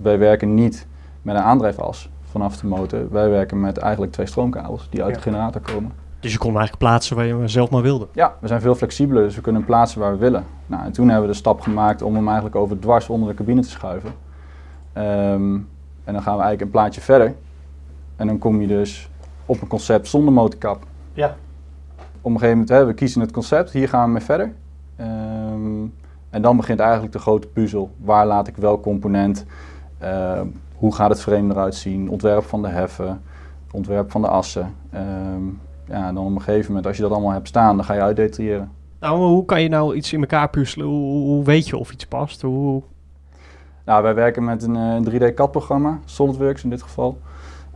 wij 0.03 0.19
werken 0.19 0.55
niet 0.55 0.87
met 1.23 1.37
een 1.37 1.43
aandrijfas 1.43 2.11
vanaf 2.33 2.57
de 2.57 2.67
motor. 2.67 3.11
Wij 3.11 3.31
werken 3.31 3.61
met 3.61 3.77
eigenlijk 3.79 4.13
twee 4.13 4.27
stroomkabels 4.27 4.89
die 4.91 5.03
uit 5.03 5.11
ja. 5.11 5.17
de 5.17 5.23
generator 5.23 5.61
komen. 5.61 5.93
Dus 6.21 6.33
je 6.33 6.39
kon 6.39 6.51
eigenlijk 6.51 6.79
plaatsen 6.79 7.17
waar 7.17 7.27
je 7.27 7.49
zelf 7.49 7.71
maar 7.71 7.83
wilde? 7.83 8.09
Ja, 8.13 8.35
we 8.41 8.47
zijn 8.47 8.61
veel 8.61 8.75
flexibeler, 8.75 9.23
dus 9.23 9.35
we 9.35 9.41
kunnen 9.41 9.65
plaatsen 9.65 10.01
waar 10.01 10.13
we 10.13 10.19
willen. 10.19 10.45
Nou, 10.67 10.85
en 10.85 10.93
toen 10.93 11.09
hebben 11.09 11.27
we 11.27 11.33
de 11.33 11.39
stap 11.39 11.61
gemaakt 11.61 12.03
om 12.03 12.15
hem 12.15 12.27
eigenlijk 12.27 12.57
over 12.57 12.79
dwars 12.79 13.09
onder 13.09 13.29
de 13.29 13.35
cabine 13.35 13.61
te 13.61 13.69
schuiven. 13.69 14.11
Um, 14.97 15.69
en 16.05 16.13
dan 16.13 16.23
gaan 16.23 16.37
we 16.37 16.43
eigenlijk 16.43 16.61
een 16.61 16.71
plaatje 16.71 17.01
verder. 17.01 17.35
En 18.17 18.27
dan 18.27 18.39
kom 18.39 18.61
je 18.61 18.67
dus 18.67 19.11
op 19.47 19.63
een 19.63 19.69
concept 19.69 20.09
zonder 20.09 20.33
motorkap. 20.33 20.83
Ja. 21.13 21.37
Op 22.21 22.31
een 22.31 22.39
gegeven 22.39 22.51
moment, 22.51 22.69
hè, 22.69 22.85
we 22.85 22.93
kiezen 22.95 23.21
het 23.21 23.31
concept, 23.31 23.71
hier 23.71 23.89
gaan 23.89 24.05
we 24.05 24.13
mee 24.13 24.23
verder. 24.23 24.53
Um, 25.01 25.95
en 26.31 26.43
dan 26.43 26.57
begint 26.57 26.81
eigenlijk 26.81 27.13
de 27.13 27.19
grote 27.19 27.47
puzzel. 27.47 27.91
Waar 27.97 28.27
laat 28.27 28.49
ik 28.49 28.57
welk 28.57 28.83
component? 28.83 29.45
Uh, 30.03 30.41
hoe 30.83 30.95
gaat 30.95 31.11
het 31.11 31.21
frame 31.21 31.53
eruit 31.53 31.75
zien? 31.75 32.11
Ontwerp 32.11 32.45
van 32.45 32.63
de 32.63 32.69
heffen, 32.69 33.23
ontwerp 33.73 34.11
van 34.11 34.21
de 34.23 34.29
assen. 34.29 34.75
Um, 34.95 35.61
ja, 35.87 36.09
en 36.09 36.15
dan 36.15 36.25
op 36.25 36.35
een 36.35 36.43
gegeven 36.43 36.67
moment, 36.67 36.87
als 36.87 36.97
je 36.97 37.03
dat 37.03 37.11
allemaal 37.11 37.33
hebt 37.33 37.49
staan, 37.49 37.77
dan 37.77 37.85
ga 37.85 37.95
je 37.95 38.01
uitdetailleren. 38.01 38.71
Nou, 39.01 39.19
hoe 39.19 39.45
kan 39.45 39.63
je 39.63 39.69
nou 39.69 39.95
iets 39.95 40.13
in 40.13 40.21
elkaar 40.21 40.51
puzzelen? 40.51 40.87
Hoe, 40.87 41.27
hoe 41.27 41.45
weet 41.45 41.69
je 41.69 41.77
of 41.77 41.93
iets 41.93 42.07
past? 42.07 42.43
Hoe... 42.43 42.83
Nou, 43.85 44.03
wij 44.03 44.15
werken 44.15 44.45
met 44.45 44.63
een, 44.63 44.75
een 44.75 45.11
3D-CAD-programma, 45.11 45.99
SolidWorks 46.05 46.65
in 46.65 46.71
dit 46.71 46.83
geval. 46.83 47.19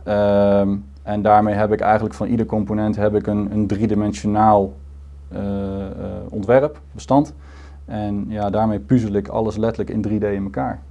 Um, 0.07 0.85
en 1.03 1.21
daarmee 1.21 1.55
heb 1.55 1.71
ik 1.71 1.79
eigenlijk 1.79 2.15
van 2.15 2.27
ieder 2.27 2.45
component 2.45 2.95
heb 2.95 3.15
ik 3.15 3.27
een, 3.27 3.51
een 3.51 3.67
driedimensionaal 3.67 4.73
uh, 5.33 5.39
uh, 5.39 5.85
ontwerp, 6.29 6.79
bestand. 6.91 7.33
En 7.85 8.25
ja, 8.29 8.49
daarmee 8.49 8.79
puzzel 8.79 9.13
ik 9.13 9.27
alles 9.27 9.57
letterlijk 9.57 9.89
in 9.89 10.07
3D 10.07 10.33
in 10.33 10.43
elkaar. 10.43 10.81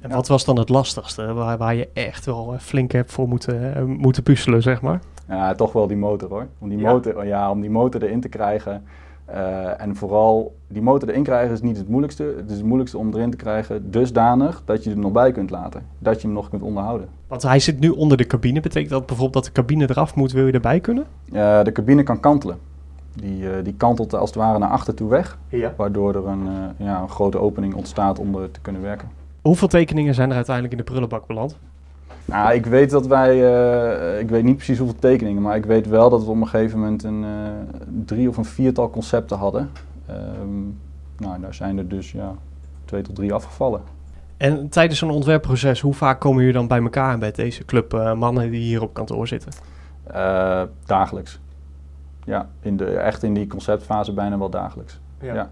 En 0.00 0.10
wat 0.10 0.28
was 0.28 0.44
dan 0.44 0.58
het 0.58 0.68
lastigste, 0.68 1.32
waar, 1.32 1.58
waar 1.58 1.74
je 1.74 1.88
echt 1.92 2.26
wel 2.26 2.54
flink 2.58 2.92
hebt 2.92 3.12
voor 3.12 3.28
moeten, 3.28 3.72
uh, 3.76 3.82
moeten 3.98 4.22
puzzelen, 4.22 4.62
zeg 4.62 4.80
maar? 4.82 5.00
Ja, 5.28 5.54
toch 5.54 5.72
wel 5.72 5.86
die 5.86 5.96
motor 5.96 6.28
hoor. 6.28 6.46
Om 6.58 6.68
die, 6.68 6.78
Ja? 6.78 6.92
motor, 6.92 7.26
ja, 7.26 7.50
om 7.50 7.60
die 7.60 7.70
motor 7.70 8.02
erin 8.02 8.20
te 8.20 8.28
krijgen. 8.28 8.82
eh, 9.24 9.80
en 9.80 9.96
vooral, 9.96 10.54
die 10.68 10.82
motor 10.82 11.08
erin 11.08 11.22
krijgen 11.22 11.52
is 11.52 11.60
niet 11.60 11.76
het 11.76 11.88
moeilijkste. 11.88 12.34
Het 12.36 12.50
is 12.50 12.56
het 12.56 12.64
moeilijkste 12.66 12.98
om 12.98 13.14
erin 13.14 13.30
te 13.30 13.36
krijgen 13.36 13.90
dusdanig 13.90 14.62
dat 14.64 14.84
je 14.84 14.90
hem 14.90 14.98
nog 14.98 15.12
bij 15.12 15.32
kunt 15.32 15.50
laten. 15.50 15.82
Dat 15.98 16.20
je 16.20 16.26
hem 16.26 16.36
nog 16.36 16.48
kunt 16.48 16.62
onderhouden. 16.62 17.08
Want 17.26 17.42
hij 17.42 17.58
zit 17.58 17.80
nu 17.80 17.88
onder 17.88 18.16
de 18.16 18.26
cabine. 18.26 18.60
Betekent 18.60 18.90
dat 18.90 19.06
bijvoorbeeld 19.06 19.44
dat 19.44 19.54
de 19.54 19.60
cabine 19.60 19.90
eraf 19.90 20.14
moet, 20.14 20.32
wil 20.32 20.46
je 20.46 20.52
erbij 20.52 20.80
kunnen? 20.80 21.04
Eh, 21.32 21.62
de 21.62 21.72
cabine 21.72 22.02
kan 22.02 22.20
kantelen. 22.20 22.58
Die, 23.14 23.50
eh, 23.50 23.64
die 23.64 23.74
kantelt 23.74 24.14
als 24.14 24.28
het 24.30 24.38
ware 24.38 24.58
naar 24.58 24.70
achter 24.70 24.94
toe 24.94 25.08
weg. 25.10 25.38
Ja. 25.48 25.74
Waardoor 25.76 26.14
er 26.14 26.26
een, 26.26 26.46
eh, 26.48 26.86
ja, 26.86 27.00
een 27.00 27.08
grote 27.08 27.38
opening 27.38 27.74
ontstaat 27.74 28.18
om 28.18 28.34
er 28.34 28.50
te 28.50 28.60
kunnen 28.60 28.82
werken. 28.82 29.08
Hoeveel 29.46 29.68
tekeningen 29.68 30.14
zijn 30.14 30.28
er 30.28 30.34
uiteindelijk 30.34 30.74
in 30.74 30.80
de 30.84 30.90
prullenbak 30.90 31.26
beland? 31.26 31.58
Nou, 32.24 32.54
ik 32.54 32.66
weet 32.66 32.90
dat 32.90 33.06
wij, 33.06 33.30
eh, 33.30 34.20
ik 34.20 34.28
weet 34.28 34.44
niet 34.44 34.56
precies 34.56 34.78
hoeveel 34.78 34.98
tekeningen, 34.98 35.42
maar 35.42 35.56
ik 35.56 35.64
weet 35.64 35.88
wel 35.88 36.10
dat 36.10 36.24
we 36.24 36.30
op 36.30 36.36
een 36.36 36.48
gegeven 36.48 36.78
moment 36.78 37.02
een 37.02 37.24
eh, 37.24 37.30
drie 38.04 38.28
of 38.28 38.36
een 38.36 38.44
viertal 38.44 38.90
concepten 38.90 39.36
hadden. 39.36 39.70
Ehm, 40.06 40.62
nou, 41.18 41.40
daar 41.40 41.54
zijn 41.54 41.78
er 41.78 41.88
dus 41.88 42.12
ja, 42.12 42.34
twee 42.84 43.02
tot 43.02 43.14
drie 43.14 43.32
afgevallen. 43.32 43.80
En 44.36 44.68
tijdens 44.68 44.98
zo'n 44.98 45.10
ontwerpproces, 45.10 45.80
hoe 45.80 45.94
vaak 45.94 46.20
komen 46.20 46.38
jullie 46.38 46.54
dan 46.54 46.68
bij 46.68 46.82
elkaar 46.82 47.18
bij 47.18 47.32
deze 47.32 47.64
club 47.64 47.94
eh, 47.94 48.12
mannen 48.12 48.50
die 48.50 48.60
hier 48.60 48.82
op 48.82 48.94
kantoor 48.94 49.28
zitten? 49.28 49.52
Dagelijks. 50.84 51.40
Ja, 52.24 52.48
in 52.60 52.76
de, 52.76 52.84
echt 52.84 53.22
in 53.22 53.34
die 53.34 53.46
conceptfase 53.46 54.12
bijna 54.12 54.38
wel 54.38 54.50
dagelijks. 54.50 54.98
Ja. 55.20 55.50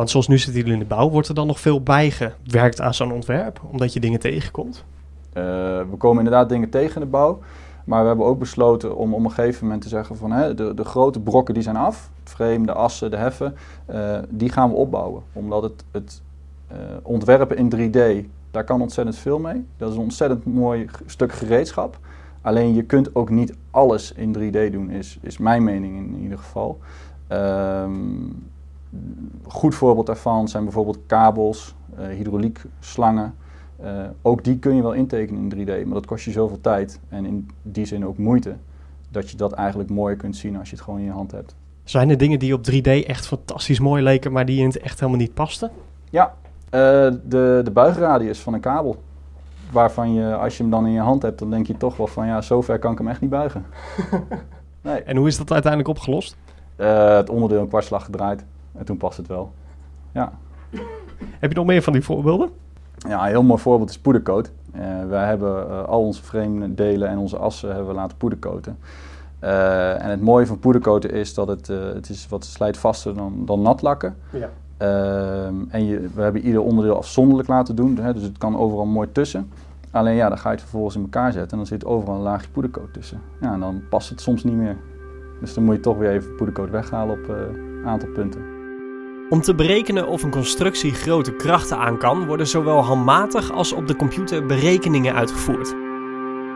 Want 0.00 0.12
zoals 0.12 0.28
nu 0.28 0.38
zitten 0.38 0.56
jullie 0.56 0.72
in 0.72 0.78
de 0.88 0.94
bouw, 0.94 1.10
wordt 1.10 1.28
er 1.28 1.34
dan 1.34 1.46
nog 1.46 1.60
veel 1.60 1.82
bijgewerkt 1.82 2.80
aan 2.80 2.94
zo'n 2.94 3.12
ontwerp? 3.12 3.60
Omdat 3.70 3.92
je 3.92 4.00
dingen 4.00 4.20
tegenkomt? 4.20 4.84
Eh, 5.32 5.42
we 5.90 5.96
komen 5.98 6.18
inderdaad 6.18 6.48
dingen 6.48 6.70
tegen 6.70 6.94
in 6.94 7.00
de 7.00 7.06
bouw. 7.06 7.38
Maar 7.84 8.00
we 8.00 8.08
hebben 8.08 8.26
ook 8.26 8.38
besloten 8.38 8.96
om 8.96 9.14
op 9.14 9.24
een 9.24 9.30
gegeven 9.30 9.64
moment 9.64 9.82
te 9.82 9.88
zeggen 9.88 10.16
van 10.16 10.32
hè, 10.32 10.54
de, 10.54 10.74
de 10.74 10.84
grote 10.84 11.20
brokken 11.20 11.54
die 11.54 11.62
zijn 11.62 11.76
af. 11.76 12.10
Het 12.20 12.32
frame, 12.32 12.66
de 12.66 12.72
assen, 12.72 13.10
de 13.10 13.16
heffen. 13.16 13.54
eh, 13.86 14.18
die 14.28 14.48
gaan 14.48 14.70
we 14.70 14.76
opbouwen. 14.76 15.22
Omdat 15.32 15.62
het, 15.62 15.84
het 15.90 16.22
eh, 16.66 16.76
ontwerpen 17.02 17.56
in 17.56 17.72
3D, 17.74 18.28
daar 18.50 18.64
kan 18.64 18.80
ontzettend 18.80 19.16
veel 19.16 19.38
mee. 19.38 19.66
Dat 19.76 19.90
is 19.90 19.94
een 19.94 20.02
ontzettend 20.02 20.44
mooi 20.44 20.86
stuk 21.06 21.32
gereedschap. 21.32 21.98
Alleen 22.40 22.74
je 22.74 22.82
kunt 22.82 23.14
ook 23.14 23.30
niet 23.30 23.54
alles 23.70 24.12
in 24.12 24.36
3D 24.38 24.72
doen, 24.72 24.90
is, 24.90 25.18
is 25.22 25.38
mijn 25.38 25.64
mening 25.64 25.96
in 25.96 26.22
ieder 26.22 26.38
geval. 26.38 26.78
Ehm, 27.26 27.92
goed 29.46 29.74
voorbeeld 29.74 30.06
daarvan 30.06 30.48
zijn 30.48 30.64
bijvoorbeeld 30.64 30.98
kabels, 31.06 31.74
eh 31.96 32.06
hydrauliek-slangen. 32.06 33.34
Eh, 33.76 34.04
ook 34.22 34.44
die 34.44 34.58
kun 34.58 34.74
je 34.74 34.82
wel 34.82 34.92
intekenen 34.92 35.42
in 35.42 35.66
3D, 35.66 35.84
maar 35.84 35.94
dat 35.94 36.06
kost 36.06 36.24
je 36.24 36.30
zoveel 36.30 36.60
tijd 36.60 37.00
en 37.08 37.24
in 37.24 37.50
die 37.62 37.84
zin 37.84 38.06
ook 38.06 38.18
moeite. 38.18 38.56
Dat 39.08 39.30
je 39.30 39.36
dat 39.36 39.52
eigenlijk 39.52 39.90
mooier 39.90 40.16
kunt 40.16 40.36
zien 40.36 40.58
als 40.58 40.70
je 40.70 40.76
het 40.76 40.84
gewoon 40.84 40.98
in 40.98 41.04
je 41.04 41.10
hand 41.10 41.30
hebt. 41.30 41.54
Zijn 41.84 42.10
er 42.10 42.18
dingen 42.18 42.38
die 42.38 42.54
op 42.54 42.70
3D 42.70 43.06
echt 43.06 43.26
fantastisch 43.26 43.80
mooi 43.80 44.02
leken, 44.02 44.32
maar 44.32 44.46
die 44.46 44.60
in 44.60 44.66
het 44.66 44.78
echt 44.78 45.00
helemaal 45.00 45.20
niet 45.20 45.34
pasten? 45.34 45.70
Ja, 46.10 46.34
eh, 46.64 46.80
de, 47.24 47.60
de 47.64 47.70
buigradius 47.72 48.40
van 48.40 48.54
een 48.54 48.60
kabel. 48.60 49.02
Waarvan 49.72 50.12
je, 50.12 50.34
als 50.34 50.56
je 50.56 50.62
hem 50.62 50.70
dan 50.72 50.86
in 50.86 50.92
je 50.92 51.00
hand 51.00 51.22
hebt, 51.22 51.38
dan 51.38 51.50
denk 51.50 51.66
je 51.66 51.76
toch 51.76 51.96
wel 51.96 52.06
van 52.06 52.26
ja, 52.26 52.40
zover 52.40 52.78
kan 52.78 52.92
ik 52.92 52.98
hem 52.98 53.08
echt 53.08 53.20
niet 53.20 53.30
buigen. 53.30 53.64
nee. 54.82 55.02
En 55.02 55.16
hoe 55.16 55.26
is 55.26 55.38
dat 55.38 55.52
uiteindelijk 55.52 55.90
opgelost? 55.90 56.36
Het 56.76 57.30
onderdeel 57.30 57.60
een 57.60 57.68
kwartslag 57.68 58.04
gedraaid 58.04 58.44
en 58.72 58.84
toen 58.84 58.96
past 58.96 59.16
het 59.16 59.26
wel. 59.26 59.52
Ja. 60.12 60.32
Heb 61.38 61.50
je 61.50 61.56
nog 61.56 61.66
meer 61.66 61.82
van 61.82 61.92
die 61.92 62.04
voorbeelden? 62.04 62.50
Ja, 63.08 63.22
een 63.22 63.28
heel 63.28 63.42
mooi 63.42 63.60
voorbeeld 63.60 63.90
is 63.90 63.98
poedercoat. 63.98 64.50
Eh, 64.72 64.82
wij 65.08 65.26
hebben 65.26 65.68
eh, 65.68 65.84
al 65.84 66.00
onze 66.00 66.22
frame 66.22 66.74
delen 66.74 67.08
en 67.08 67.18
onze 67.18 67.36
assen 67.36 67.68
hebben 67.68 67.86
we 67.86 67.94
laten 67.94 68.16
poedercoaten. 68.16 68.78
Eh, 69.38 70.04
en 70.04 70.10
het 70.10 70.20
mooie 70.20 70.46
van 70.46 70.58
poedercoaten 70.58 71.10
is 71.10 71.34
dat 71.34 71.48
het, 71.48 71.66
het 71.66 72.08
is 72.08 72.28
wat 72.28 72.44
slijtvaster 72.44 73.14
dan, 73.14 73.42
dan 73.44 73.62
nat 73.62 73.82
lakken. 73.82 74.16
Ja. 74.30 74.50
Ehm, 74.76 75.54
en 75.68 75.84
je, 75.84 76.08
we 76.14 76.22
hebben 76.22 76.42
ieder 76.42 76.62
onderdeel 76.62 76.96
afzonderlijk 76.96 77.48
laten 77.48 77.76
doen, 77.76 77.98
hè, 77.98 78.12
dus 78.12 78.22
het 78.22 78.38
kan 78.38 78.56
overal 78.56 78.86
mooi 78.86 79.12
tussen. 79.12 79.50
Alleen 79.90 80.14
ja, 80.14 80.28
dan 80.28 80.38
ga 80.38 80.48
je 80.48 80.54
het 80.54 80.60
vervolgens 80.60 80.96
in 80.96 81.02
elkaar 81.02 81.32
zetten 81.32 81.50
en 81.50 81.56
dan 81.56 81.66
zit 81.66 81.84
overal 81.84 82.14
een 82.14 82.20
laagje 82.20 82.50
poedercoat 82.50 82.92
tussen. 82.92 83.20
Ja, 83.40 83.52
en 83.52 83.60
dan 83.60 83.82
past 83.90 84.08
het 84.08 84.20
soms 84.20 84.44
niet 84.44 84.56
meer. 84.56 84.76
Dus 85.40 85.54
dan 85.54 85.64
moet 85.64 85.74
je 85.74 85.80
toch 85.80 85.96
weer 85.96 86.10
even 86.10 86.34
poedercoat 86.34 86.70
weghalen 86.70 87.18
op 87.18 87.28
een 87.28 87.86
aantal 87.86 88.08
punten. 88.08 88.49
Om 89.30 89.40
te 89.40 89.54
berekenen 89.54 90.08
of 90.08 90.22
een 90.22 90.30
constructie 90.30 90.94
grote 90.94 91.32
krachten 91.32 91.78
aan 91.78 91.98
kan, 91.98 92.26
worden 92.26 92.46
zowel 92.46 92.84
handmatig 92.84 93.52
als 93.52 93.72
op 93.72 93.86
de 93.86 93.96
computer 93.96 94.46
berekeningen 94.46 95.14
uitgevoerd. 95.14 95.74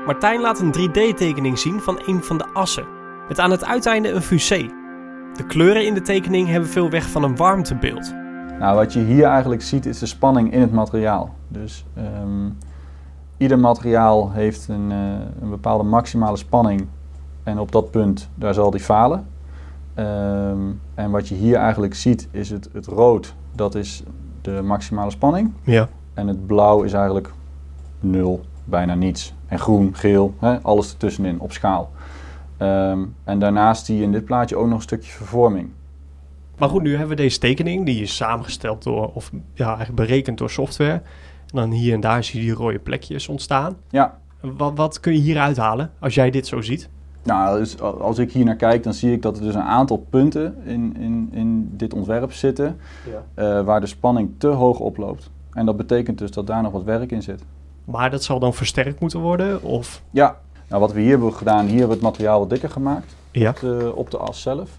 Martijn 0.07 0.41
laat 0.41 0.61
een 0.61 0.75
3D-tekening 0.79 1.59
zien 1.59 1.81
van 1.81 2.03
een 2.07 2.23
van 2.23 2.39
de 2.39 2.47
assen, 2.53 2.87
met 3.29 3.39
aan 3.39 3.51
het 3.51 3.65
uiteinde 3.65 4.11
een 4.11 4.23
fusée. 4.23 4.71
De 5.37 5.47
kleuren 5.47 5.87
in 5.87 5.95
de 5.95 6.01
tekening 6.01 6.49
hebben 6.49 6.69
veel 6.69 6.91
weg 6.91 7.11
van 7.11 7.23
een 7.23 7.37
warmtebeeld. 7.37 8.15
Nou, 8.59 8.77
wat 8.77 8.93
je 8.93 9.01
hier 9.01 9.25
eigenlijk 9.25 9.63
ziet 9.63 9.87
is 9.87 9.99
de 9.99 10.07
spanning 10.07 10.53
in 10.53 10.61
het 10.61 10.73
materiaal. 10.73 11.35
Dus 11.49 11.85
ehm, 11.95 12.51
ieder 13.37 13.59
materiaal 13.59 14.33
heeft 14.33 14.69
een, 14.69 14.93
eh, 14.93 14.99
een 15.43 15.51
bepaalde 15.51 15.85
maximale 15.85 16.37
spanning. 16.37 16.87
En 17.43 17.59
op 17.59 17.73
dat 17.73 17.91
punt, 17.91 18.31
daar 18.35 18.55
zal 18.55 18.71
die 18.71 18.81
falen. 18.81 19.27
Ehm, 19.95 20.59
en 20.95 21.11
wat 21.11 21.29
je 21.29 21.35
hier 21.35 21.57
eigenlijk 21.57 21.95
ziet 21.95 22.29
is 22.31 22.51
het, 22.51 22.69
het 22.73 22.87
rood, 22.87 23.35
dat 23.55 23.75
is 23.75 24.03
de 24.41 24.63
maximale 24.63 25.11
spanning. 25.11 25.53
Ja. 25.63 25.89
En 26.15 26.29
het 26.29 26.47
blauw 26.47 26.83
is 26.83 26.93
eigenlijk 26.93 27.33
nul, 28.01 28.45
bijna 28.65 28.95
niets. 28.95 29.35
En 29.47 29.59
groen, 29.59 29.95
geel, 29.95 30.35
hè, 30.39 30.63
alles 30.63 30.91
ertussenin 30.91 31.41
op 31.41 31.53
schaal. 31.53 31.91
Ehm, 32.57 33.05
en 33.25 33.39
daarnaast 33.39 33.87
zie 33.87 33.97
je 33.97 34.03
in 34.03 34.13
dit 34.13 34.25
plaatje 34.25 34.57
ook 34.57 34.67
nog 34.67 34.77
een 34.77 34.83
stukje 34.83 35.13
vervorming. 35.13 35.71
Maar 36.59 36.69
goed, 36.69 36.83
nu 36.83 36.91
hebben 36.91 37.09
we 37.17 37.23
deze 37.23 37.39
tekening, 37.39 37.87
die 37.87 38.03
is 38.03 38.17
samengesteld 38.17 38.83
door, 38.83 39.11
of 39.15 39.31
ja, 39.55 39.67
eigenlijk 39.67 39.97
berekend 39.97 40.39
door 40.39 40.51
software. 40.51 40.93
En 40.93 41.61
dan 41.61 41.71
hier 41.71 41.95
en 41.95 42.01
daar 42.01 42.25
zie 42.25 42.41
je 42.41 42.47
die 42.47 42.55
rode 42.55 42.79
plekjes 42.79 43.29
ontstaan. 43.29 43.77
Ja, 43.91 44.19
Wat, 44.41 44.73
wat 44.77 45.01
kun 45.01 45.13
je 45.13 45.19
hier 45.19 45.39
uithalen 45.39 45.91
als 45.99 46.15
jij 46.15 46.31
dit 46.31 46.47
zo 46.47 46.61
ziet? 46.61 46.89
Nou, 47.25 47.59
dus 47.59 47.81
als 47.81 48.19
ik 48.19 48.33
hier 48.33 48.45
naar 48.45 48.57
kijk, 48.57 48.83
dan 48.83 48.95
zie 48.95 49.13
ik 49.13 49.23
dat 49.23 49.37
er 49.37 49.43
dus 49.43 49.55
een 49.55 49.63
aantal 49.63 50.07
punten 50.11 50.57
in, 50.65 50.97
in, 50.99 51.29
in 51.33 51.71
dit 51.77 51.95
ontwerp 51.95 52.33
zitten 52.33 52.77
eh, 53.35 53.65
waar 53.65 53.81
de 53.81 53.87
spanning 53.87 54.31
te 54.39 54.47
hoog 54.47 54.79
oploopt. 54.79 55.31
En 55.53 55.67
dat 55.67 55.77
betekent 55.77 56.19
dus 56.19 56.31
dat 56.31 56.47
daar 56.47 56.63
nog 56.63 56.73
wat 56.73 56.83
werk 56.83 57.13
in 57.13 57.23
zit. 57.23 57.43
Maar 57.85 58.11
dat 58.11 58.23
zal 58.23 58.39
dan 58.39 58.55
versterkt 58.55 59.01
moeten 59.01 59.21
worden? 59.21 59.63
Of 59.63 60.03
Ja, 60.11 60.37
nou, 60.69 60.81
wat 60.81 60.93
we 60.93 61.01
hier 61.01 61.11
hebben 61.11 61.33
gedaan, 61.33 61.67
hier 61.67 61.79
hebben 61.79 61.89
we 61.89 61.95
het 61.95 62.03
materiaal 62.03 62.39
wat 62.39 62.51
dikker 62.51 62.71
gemaakt 62.71 63.17
ja. 63.31 63.51
op 63.51 63.61
de, 63.61 63.93
op 63.95 64.11
de 64.11 64.17
as 64.17 64.43
zelf. 64.43 64.79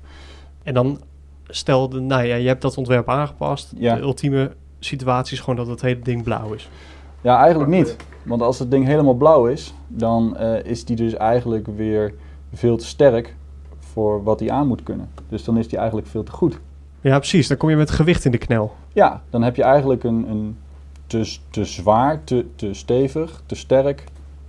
En 0.64 0.74
dan 0.74 1.00
stel, 1.48 1.90
de, 1.90 2.00
nou 2.00 2.24
ja, 2.24 2.36
je 2.36 2.48
hebt 2.48 2.62
dat 2.62 2.78
ontwerp 2.78 3.10
aangepast. 3.10 3.74
Ja. 3.78 3.96
De 3.96 4.02
ultieme 4.02 4.52
situatie 4.80 5.34
is 5.34 5.40
gewoon 5.40 5.56
dat 5.56 5.68
het 5.68 5.82
hele 5.82 6.00
ding 6.00 6.24
blauw 6.24 6.54
is. 6.54 6.70
Ja, 7.22 7.40
eigenlijk 7.40 7.70
niet. 7.70 7.96
Want 8.24 8.42
als 8.42 8.60
het 8.60 8.72
ding 8.72 8.86
helemaal 8.86 9.14
blauw 9.14 9.46
is, 9.48 9.74
dan 9.88 10.38
eh, 10.38 10.64
is 10.64 10.86
die 10.86 10.96
dus 10.96 11.14
eigenlijk 11.14 11.68
weer 11.76 12.14
veel 12.56 12.78
te 12.78 12.86
sterk 12.86 13.36
voor 13.80 14.24
wat 14.24 14.40
hij 14.40 14.52
aan 14.52 14.68
moet 14.68 14.84
kunnen. 14.84 15.10
Dus 15.30 15.44
dan 15.44 15.58
is 15.58 15.68
die 15.68 15.78
eigenlijk 15.78 16.08
veel 16.08 16.24
te 16.24 16.32
goed. 16.32 16.60
Ja, 17.02 17.18
precies. 17.18 17.48
Dan 17.48 17.58
kom 17.58 17.70
je 17.70 17.76
met 17.76 17.92
gewicht 17.92 18.26
in 18.26 18.32
de 18.32 18.38
knel. 18.38 18.76
Ja, 18.94 19.22
dan 19.30 19.44
heb 19.44 19.56
je 19.56 19.64
eigenlijk 19.64 20.04
een, 20.04 20.30
een 20.30 20.58
te, 21.08 21.38
te 21.50 21.66
zwaar, 21.66 22.24
te, 22.24 22.46
te 22.56 22.74
stevig, 22.74 23.42
te 23.46 23.56
sterk 23.56 24.04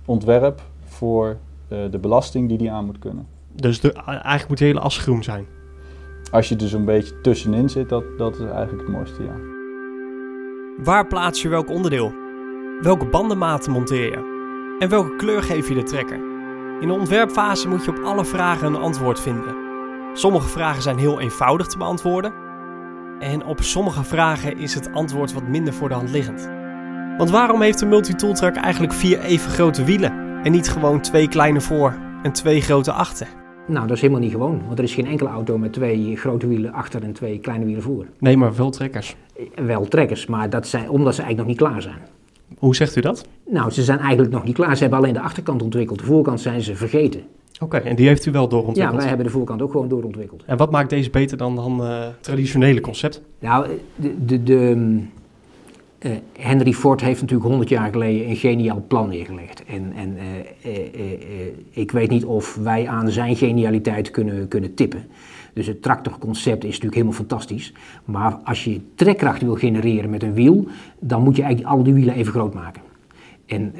ontwerp 0.05 0.61
voor 0.85 1.37
eh, 1.67 1.77
de 1.91 1.97
belasting 1.97 2.49
die 2.49 2.57
die 2.57 2.71
aan 2.71 2.85
moet 2.85 2.99
kunnen. 2.99 3.27
Dus 3.53 3.79
de, 3.79 3.93
eigenlijk 3.93 4.47
moet 4.47 4.57
de 4.57 4.65
hele 4.65 4.79
as 4.79 4.97
groen 4.97 5.23
zijn. 5.23 5.45
Als 6.31 6.49
je 6.49 6.55
dus 6.55 6.73
een 6.73 6.85
beetje 6.85 7.21
tussenin 7.21 7.69
zit, 7.69 7.89
dat, 7.89 8.03
dat 8.17 8.35
is 8.35 8.45
eigenlijk 8.45 8.87
het 8.87 8.95
mooiste, 8.95 9.23
ja. 9.23 9.35
Waar 10.83 11.07
plaats 11.07 11.41
je 11.41 11.49
welk 11.49 11.69
onderdeel? 11.69 12.11
Welke 12.81 13.05
bandenmaten 13.05 13.71
monteer 13.71 14.03
je? 14.03 14.35
En 14.79 14.89
welke 14.89 15.15
kleur 15.15 15.43
geef 15.43 15.67
je 15.67 15.75
de 15.75 15.83
trekker? 15.83 16.26
In 16.79 16.87
de 16.87 16.93
ontwerpfase 16.93 17.67
moet 17.67 17.85
je 17.85 17.91
op 17.91 18.03
alle 18.03 18.25
vragen 18.25 18.67
een 18.67 18.81
antwoord 18.81 19.19
vinden. 19.19 19.55
Sommige 20.13 20.47
vragen 20.47 20.81
zijn 20.81 20.97
heel 20.97 21.19
eenvoudig 21.19 21.67
te 21.67 21.77
beantwoorden. 21.77 22.33
En 23.19 23.45
op 23.45 23.61
sommige 23.61 24.03
vragen 24.03 24.57
is 24.57 24.73
het 24.73 24.93
antwoord 24.93 25.33
wat 25.33 25.47
minder 25.47 25.73
voor 25.73 25.89
de 25.89 25.95
hand 25.95 26.09
liggend. 26.09 26.49
Want 27.17 27.29
waarom 27.29 27.61
heeft 27.61 27.81
een 27.81 27.87
multitooltruck 27.87 28.55
eigenlijk 28.55 28.93
vier 28.93 29.19
even 29.19 29.51
grote 29.51 29.83
wielen? 29.83 30.41
En 30.43 30.51
niet 30.51 30.69
gewoon 30.69 31.01
twee 31.01 31.27
kleine 31.27 31.61
voor 31.61 31.97
en 32.23 32.31
twee 32.31 32.61
grote 32.61 32.91
achter? 32.91 33.27
Nou, 33.67 33.87
dat 33.87 33.95
is 33.95 34.01
helemaal 34.01 34.21
niet 34.21 34.31
gewoon, 34.31 34.61
want 34.65 34.77
er 34.77 34.83
is 34.83 34.93
geen 34.93 35.07
enkele 35.07 35.29
auto 35.29 35.57
met 35.57 35.73
twee 35.73 36.15
grote 36.15 36.47
wielen 36.47 36.73
achter 36.73 37.03
en 37.03 37.13
twee 37.13 37.39
kleine 37.39 37.65
wielen 37.65 37.83
voor. 37.83 38.05
Nee, 38.19 38.37
maar 38.37 38.55
wel 38.55 38.69
trekkers. 38.69 39.15
Wel 39.55 39.85
trekkers, 39.85 40.25
maar 40.25 40.49
dat 40.49 40.67
zijn, 40.67 40.89
omdat 40.89 41.15
ze 41.15 41.21
eigenlijk 41.21 41.49
nog 41.49 41.59
niet 41.59 41.69
klaar 41.69 41.81
zijn. 41.81 42.16
Hoe 42.57 42.75
zegt 42.75 42.95
u 42.95 43.01
dat? 43.01 43.25
Nou, 43.49 43.71
ze 43.71 43.83
zijn 43.83 43.99
eigenlijk 43.99 44.31
nog 44.31 44.43
niet 44.43 44.55
klaar. 44.55 44.75
Ze 44.75 44.81
hebben 44.81 44.99
alleen 44.99 45.13
de 45.13 45.19
achterkant 45.21 45.61
ontwikkeld. 45.61 45.99
De 45.99 46.05
voorkant 46.05 46.41
zijn 46.41 46.61
ze 46.61 46.75
vergeten. 46.75 47.21
Oké, 47.59 47.77
en 47.77 47.95
die 47.95 48.07
heeft 48.07 48.25
u 48.25 48.31
wel 48.31 48.41
Ja, 48.43 48.47
doorontwikkeld. 48.49 48.97
wij 48.97 49.07
hebben 49.07 49.25
de 49.25 49.31
voorkant 49.31 49.61
ook 49.61 49.71
gewoon 49.71 49.87
doorontwikkeld. 49.87 50.43
En 50.45 50.57
wat 50.57 50.71
maakt 50.71 50.89
deze 50.89 51.09
beter 51.09 51.37
dan 51.37 51.55
dan 51.55 51.83
eh 51.83 52.05
traditionele 52.21 52.81
concept? 52.81 53.21
Nou, 53.39 53.67
de, 53.95 54.25
de, 54.25 54.43
de, 54.43 54.99
Uh, 56.05 56.11
Henry 56.39 56.73
Ford 56.73 57.01
heeft 57.01 57.21
natuurlijk 57.21 57.49
100 57.49 57.69
jaar 57.69 57.91
geleden 57.91 58.29
een 58.29 58.35
geniaal 58.35 58.83
plan 58.87 59.09
neergelegd. 59.09 59.63
En, 59.65 59.93
en 59.95 60.17
uh, 60.65 60.71
ik 61.69 61.91
weet 61.91 62.09
niet 62.09 62.25
of 62.25 62.55
wij 62.55 62.87
aan 62.87 63.09
zijn 63.09 63.35
genialiteit 63.35 64.11
kunnen, 64.11 64.47
kunnen 64.47 64.73
tippen. 64.73 65.05
Dus 65.57 65.67
het 65.67 65.81
tractorconcept 65.81 66.63
is 66.63 66.69
natuurlijk 66.69 66.93
helemaal 66.93 67.13
fantastisch. 67.13 67.73
Maar 68.05 68.33
als 68.43 68.63
je 68.63 68.81
trekkracht 68.95 69.41
wil 69.41 69.55
genereren 69.55 70.09
met 70.09 70.23
een 70.23 70.33
wiel, 70.33 70.67
dan 70.99 71.23
moet 71.23 71.35
je 71.35 71.41
eigenlijk 71.41 71.73
alle 71.73 71.83
die 71.83 71.93
wielen 71.93 72.15
even 72.15 72.33
groot 72.33 72.53
maken. 72.53 72.81
En 73.45 73.73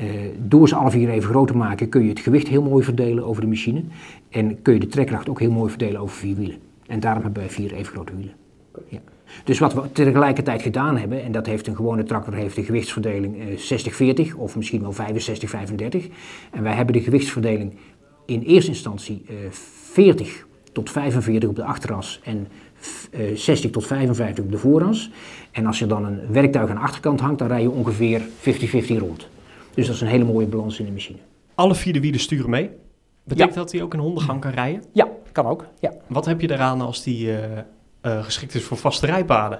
door 0.47 0.67
ze 0.67 0.75
alle 0.75 0.91
vier 0.91 1.09
even 1.09 1.29
groot 1.29 1.47
te 1.47 1.57
maken 1.57 1.89
kun 1.89 2.03
je 2.03 2.09
het 2.09 2.19
gewicht 2.19 2.47
heel 2.47 2.61
mooi 2.61 2.83
verdelen 2.83 3.25
over 3.25 3.41
de 3.41 3.47
machine. 3.47 3.81
En 4.29 4.61
kun 4.61 4.73
je 4.73 4.79
de 4.79 4.87
trekkracht 4.87 5.29
ook 5.29 5.39
heel 5.39 5.51
mooi 5.51 5.69
verdelen 5.69 6.01
over 6.01 6.15
vier 6.15 6.35
wielen. 6.35 6.57
En 6.87 6.99
daarom 6.99 7.23
hebben 7.23 7.41
wij 7.41 7.51
vier 7.51 7.73
even 7.73 7.93
grote 7.93 8.15
wielen. 8.15 8.33
Ja. 8.89 8.99
Dus 9.43 9.59
wat 9.59 9.73
we 9.73 9.91
tegelijkertijd 9.91 10.61
gedaan 10.61 10.97
hebben, 10.97 11.23
en 11.23 11.31
dat 11.31 11.45
heeft 11.45 11.67
een 11.67 11.75
gewone 11.75 12.03
tractor 12.03 12.33
heeft 12.33 12.57
een 12.57 12.63
gewichtsverdeling 12.63 13.35
eh, 13.39 14.31
60-40 14.31 14.35
of 14.37 14.55
misschien 14.55 14.81
wel 14.81 14.93
65-35. 14.93 14.97
En 16.51 16.63
wij 16.63 16.73
hebben 16.73 16.93
de 16.93 17.01
gewichtsverdeling 17.01 17.73
in 18.25 18.41
eerste 18.41 18.71
instantie 18.71 19.23
eh, 19.27 19.35
40 19.91 20.46
tot 20.77 20.89
45 20.89 21.49
op 21.49 21.55
de 21.55 21.63
achteras 21.63 22.19
en 22.23 22.47
eh, 23.09 23.35
60 23.35 23.71
tot 23.71 23.85
55 23.85 24.43
op 24.43 24.51
de 24.51 24.57
vooras. 24.57 25.09
En 25.51 25.65
als 25.65 25.79
je 25.79 25.85
dan 25.87 26.05
een 26.05 26.19
werktuig 26.31 26.69
aan 26.69 26.75
de 26.75 26.81
achterkant 26.81 27.19
hangt, 27.19 27.39
dan 27.39 27.47
rij 27.47 27.61
je 27.61 27.69
ongeveer 27.69 28.21
50-50 28.21 28.23
rond. 28.87 29.27
Dus 29.73 29.85
dat 29.85 29.95
is 29.95 30.01
een 30.01 30.07
hele 30.07 30.23
mooie 30.23 30.47
balans 30.47 30.79
in 30.79 30.85
de 30.85 30.91
machine. 30.91 31.17
Alle 31.55 31.75
vier 31.75 31.93
de 31.93 31.99
wielen 31.99 32.19
sturen 32.19 32.49
mee. 32.49 32.69
Betekent 33.23 33.55
dat 33.55 33.71
hij 33.71 33.81
ook 33.81 33.93
een 33.93 33.99
hondengang 33.99 34.41
kan 34.41 34.51
rijden? 34.51 34.83
Ja, 34.93 35.07
kan 35.31 35.45
ook. 35.45 35.65
Ja. 35.79 35.93
Wat 36.07 36.25
heb 36.25 36.41
je 36.41 36.51
eraan 36.51 36.81
als 36.81 37.03
die 37.03 37.27
uh, 37.27 37.37
uh, 38.01 38.23
geschikt 38.23 38.55
is 38.55 38.63
voor 38.63 38.77
vaste 38.77 39.05
rijpaden? 39.05 39.59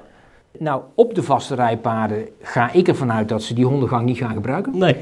Nou, 0.59 0.81
op 0.95 1.15
de 1.15 1.23
vaste 1.23 1.55
rijpaden 1.55 2.29
ga 2.41 2.71
ik 2.71 2.87
ervan 2.87 3.11
uit 3.11 3.29
dat 3.29 3.43
ze 3.43 3.53
die 3.53 3.65
hondengang 3.65 4.05
niet 4.05 4.17
gaan 4.17 4.33
gebruiken. 4.33 4.77
Nee. 4.77 4.95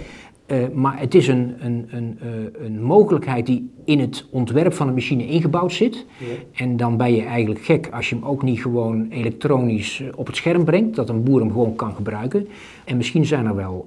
Uh, 0.47 0.67
maar 0.73 0.99
het 0.99 1.15
is 1.15 1.27
een, 1.27 1.55
een, 1.59 1.87
een, 1.89 2.19
een, 2.59 2.83
mogelijkheid 2.83 3.45
die 3.45 3.69
in 3.85 3.99
het 3.99 4.25
ontwerp 4.29 4.73
van 4.73 4.87
de 4.87 4.93
machine 4.93 5.27
ingebouwd 5.27 5.73
zit. 5.73 6.05
Ja. 6.17 6.25
En 6.63 6.77
dan 6.77 6.97
ben 6.97 7.13
je 7.15 7.21
eigenlijk 7.21 7.65
gek 7.65 7.89
als 7.93 8.09
je 8.09 8.15
hem 8.15 8.25
ook 8.25 8.43
niet 8.43 8.61
gewoon 8.61 9.07
elektronisch 9.09 10.03
op 10.15 10.27
het 10.27 10.35
scherm 10.35 10.63
brengt. 10.63 10.95
Dat 10.95 11.09
een 11.09 11.23
boer 11.23 11.39
hem 11.39 11.51
gewoon 11.51 11.75
kan 11.75 11.95
gebruiken. 11.95 12.47
En 12.83 12.97
misschien 12.97 13.25
zijn 13.25 13.45
er 13.45 13.55
wel 13.55 13.85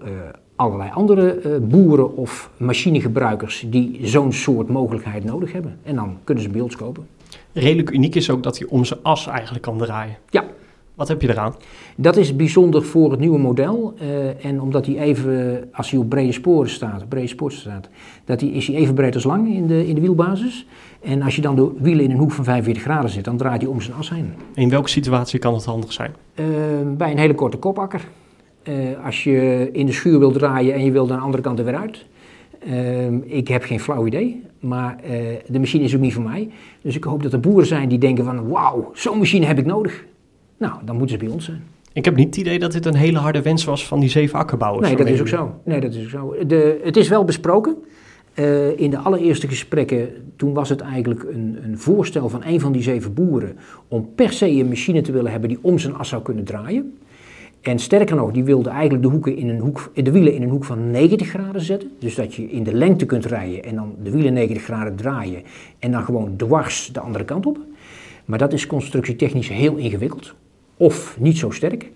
allerlei 0.56 0.90
andere 0.90 1.60
boeren 1.60 2.16
of 2.16 2.50
machinegebruikers 2.56 3.66
die 3.70 3.98
zo'n 4.02 4.32
soort 4.32 4.68
mogelijkheid 4.68 5.24
nodig 5.24 5.52
hebben. 5.52 5.78
En 5.82 5.94
dan 5.94 6.18
kunnen 6.24 6.44
ze 6.44 6.62
ons 6.62 6.76
kopen. 6.76 7.06
Redelijk 7.52 7.90
uniek 7.90 8.14
is 8.14 8.30
ook 8.30 8.42
dat 8.42 8.58
hij 8.58 8.68
om 8.68 8.84
zijn 8.84 9.00
as 9.02 9.26
eigenlijk 9.26 9.62
kan 9.62 9.78
draaien. 9.78 10.16
Ja. 10.30 10.44
Wat 10.98 11.08
heb 11.08 11.22
je 11.22 11.28
eraan? 11.28 11.54
Dat 11.96 12.16
is 12.16 12.36
bijzonder 12.36 12.82
voor 12.82 13.10
het 13.10 13.20
nieuwe 13.20 13.38
model. 13.38 13.94
Uh, 14.02 14.44
en 14.44 14.60
omdat 14.60 14.86
hij 14.86 14.98
even, 14.98 15.68
als 15.72 15.90
hij 15.90 16.00
op 16.00 16.08
brede 16.08 16.32
sporen 16.32 16.70
staat, 16.70 17.08
brede 17.08 17.26
sporen 17.26 17.56
staat, 17.56 17.88
dat 18.24 18.40
hij, 18.40 18.50
is 18.50 18.66
hij 18.66 18.76
even 18.76 18.94
breed 18.94 19.14
als 19.14 19.24
lang 19.24 19.54
in 19.54 19.66
de, 19.66 19.86
in 19.86 19.94
de 19.94 20.00
wielbasis. 20.00 20.66
En 21.00 21.22
als 21.22 21.36
je 21.36 21.42
dan 21.42 21.56
de 21.56 21.70
wielen 21.78 22.04
in 22.04 22.10
een 22.10 22.18
hoek 22.18 22.32
van 22.32 22.44
45 22.44 22.82
graden 22.82 23.10
zet, 23.10 23.24
dan 23.24 23.36
draait 23.36 23.62
hij 23.62 23.70
om 23.70 23.80
zijn 23.80 23.96
as 23.96 24.10
heen. 24.10 24.32
In 24.54 24.68
welke 24.68 24.88
situatie 24.88 25.38
kan 25.38 25.54
het 25.54 25.64
handig 25.64 25.92
zijn? 25.92 26.12
Uh, 26.34 26.46
bij 26.96 27.10
een 27.10 27.18
hele 27.18 27.34
korte 27.34 27.56
kopakker. 27.56 28.00
Uh, 28.68 28.74
als 29.04 29.24
je 29.24 29.68
in 29.72 29.86
de 29.86 29.92
schuur 29.92 30.18
wil 30.18 30.32
draaien 30.32 30.74
en 30.74 30.84
je 30.84 30.90
wil 30.90 31.02
aan 31.02 31.16
de 31.16 31.24
andere 31.24 31.42
kant 31.42 31.58
er 31.58 31.64
weer 31.64 31.76
uit. 31.76 32.06
Ik 33.24 33.48
heb 33.48 33.62
geen 33.62 33.80
flauw 33.80 34.06
idee, 34.06 34.42
maar 34.60 34.96
de 35.46 35.58
machine 35.58 35.84
is 35.84 35.94
ook 35.94 36.00
niet 36.00 36.14
voor 36.14 36.22
mij. 36.22 36.50
Dus 36.82 36.96
ik 36.96 37.04
hoop 37.04 37.22
dat 37.22 37.32
er 37.32 37.40
boeren 37.40 37.66
zijn 37.66 37.88
die 37.88 37.98
denken 37.98 38.24
van 38.24 38.48
wauw, 38.48 38.90
zo'n 38.92 39.18
machine 39.18 39.46
heb 39.46 39.58
ik 39.58 39.66
nodig. 39.66 40.04
Nou, 40.58 40.72
dan 40.84 40.96
moeten 40.96 41.18
ze 41.18 41.24
bij 41.24 41.34
ons 41.34 41.44
zijn. 41.44 41.62
Ik 41.92 42.04
heb 42.04 42.16
niet 42.16 42.26
het 42.26 42.36
idee 42.36 42.58
dat 42.58 42.72
dit 42.72 42.86
een 42.86 42.94
hele 42.94 43.18
harde 43.18 43.42
wens 43.42 43.64
was 43.64 43.86
van 43.86 44.00
die 44.00 44.08
zeven 44.08 44.38
akkerbouwers. 44.38 44.88
Nee, 44.88 44.96
dat 44.96 45.06
is 45.06 45.20
ook 45.20 45.28
zo. 45.28 45.60
Nee, 45.64 45.80
dat 45.80 45.94
is 45.94 46.02
ook 46.02 46.10
zo. 46.10 46.46
De, 46.46 46.80
het 46.82 46.96
is 46.96 47.08
wel 47.08 47.24
besproken. 47.24 47.76
Uh, 48.34 48.78
in 48.78 48.90
de 48.90 48.98
allereerste 48.98 49.48
gesprekken, 49.48 50.08
toen 50.36 50.52
was 50.52 50.68
het 50.68 50.80
eigenlijk 50.80 51.22
een, 51.22 51.58
een, 51.62 51.78
voorstel 51.78 52.28
van 52.28 52.44
een 52.44 52.60
van 52.60 52.72
die 52.72 52.82
zeven 52.82 53.14
boeren 53.14 53.56
om 53.88 54.08
per 54.14 54.32
se 54.32 54.48
een 54.50 54.68
machine 54.68 55.00
te 55.00 55.12
willen 55.12 55.30
hebben 55.30 55.48
die 55.48 55.58
om 55.60 55.78
zijn 55.78 55.94
as 55.94 56.08
zou 56.08 56.22
kunnen 56.22 56.44
draaien. 56.44 56.98
En 57.60 57.78
sterker 57.78 58.16
nog, 58.16 58.32
die 58.32 58.44
wilde 58.44 58.70
eigenlijk 58.70 59.02
de, 59.02 59.08
hoeken 59.08 59.36
in 59.36 59.48
een 59.48 59.60
hoek, 59.60 59.90
de 59.94 60.10
wielen 60.10 60.34
in 60.34 60.42
een 60.42 60.48
hoek 60.48 60.64
van 60.64 60.90
90 60.90 61.28
graden 61.28 61.60
zetten. 61.60 61.90
Dus 61.98 62.14
dat 62.14 62.34
je 62.34 62.50
in 62.50 62.62
de 62.62 62.74
lengte 62.74 63.06
kunt 63.06 63.26
rijden 63.26 63.64
en 63.64 63.74
dan 63.74 63.94
de 64.02 64.10
wielen 64.10 64.32
90 64.32 64.62
graden 64.62 64.96
draaien 64.96 65.42
en 65.78 65.90
dan 65.90 66.02
gewoon 66.02 66.36
dwars 66.36 66.90
de 66.92 67.00
andere 67.00 67.24
kant 67.24 67.46
op. 67.46 67.58
Maar 68.24 68.38
dat 68.38 68.52
is 68.52 68.66
constructietechnisch 68.66 69.48
heel 69.48 69.76
ingewikkeld 69.76 70.34
of 70.78 71.16
niet 71.18 71.38
zo 71.38 71.50
sterk. 71.50 71.90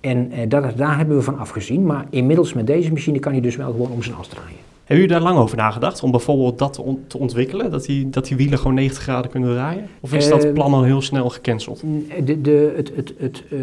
En 0.00 0.32
eh, 0.32 0.48
daar, 0.48 0.76
daar 0.76 0.96
hebben 0.96 1.16
we 1.16 1.22
van 1.22 1.38
afgezien. 1.38 1.86
Maar 1.86 2.06
inmiddels 2.10 2.52
met 2.52 2.66
deze 2.66 2.92
machine 2.92 3.18
kan 3.18 3.34
je 3.34 3.40
dus 3.40 3.56
wel 3.56 3.70
gewoon 3.70 3.90
om 3.90 4.02
zijn 4.02 4.16
as 4.16 4.28
draaien. 4.28 4.64
Hebben 4.86 5.06
jullie 5.06 5.20
daar 5.20 5.32
lang 5.32 5.44
over 5.44 5.56
nagedacht 5.56 6.02
om 6.02 6.10
bijvoorbeeld 6.10 6.58
dat 6.58 6.72
te, 6.72 6.82
on 6.82 7.04
te 7.06 7.18
ontwikkelen? 7.18 7.70
Dat 7.70 7.84
die, 7.84 8.10
dat 8.10 8.26
die 8.26 8.36
wielen 8.36 8.58
gewoon 8.58 8.74
90 8.74 9.02
graden 9.02 9.30
kunnen 9.30 9.54
draaien? 9.54 9.86
Of 10.00 10.14
is 10.14 10.28
dat 10.28 10.54
plan 10.54 10.72
al 10.72 10.82
heel 10.82 11.02
snel 11.02 11.30
gecanceld? 11.30 11.82
De, 12.24 12.40
de, 12.40 12.72
het, 12.76 12.92
het, 12.94 13.14
het, 13.18 13.44
uh, 13.50 13.60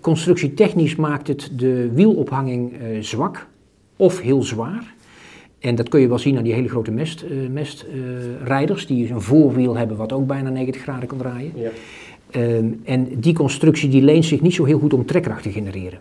constructietechnisch 0.00 0.96
maakt 0.96 1.28
het 1.28 1.50
de 1.56 1.90
wielophanging 1.92 2.72
uh, 2.72 3.02
zwak 3.02 3.46
of 3.96 4.20
heel 4.20 4.42
zwaar. 4.42 4.94
En 5.58 5.74
dat 5.74 5.88
kun 5.88 6.00
je 6.00 6.08
wel 6.08 6.18
zien 6.18 6.36
aan 6.36 6.44
die 6.44 6.52
hele 6.54 6.68
grote 6.68 6.90
mest, 6.90 7.24
uh, 7.30 7.48
mestrijders, 7.48 8.86
die 8.86 9.12
een 9.12 9.20
voorwiel 9.20 9.76
hebben 9.76 9.96
wat 9.96 10.12
ook 10.12 10.26
bijna 10.26 10.50
90 10.50 10.82
graden 10.82 11.08
kan 11.08 11.18
draaien. 11.18 11.52
Ja. 11.54 11.70
Um, 12.36 12.80
en 12.84 13.08
die 13.20 13.34
constructie 13.34 13.88
die 13.88 14.02
leent 14.02 14.24
zich 14.24 14.40
niet 14.40 14.54
zo 14.54 14.64
heel 14.64 14.78
goed 14.78 14.92
om 14.92 15.06
trekkracht 15.06 15.42
te 15.42 15.52
genereren. 15.52 15.98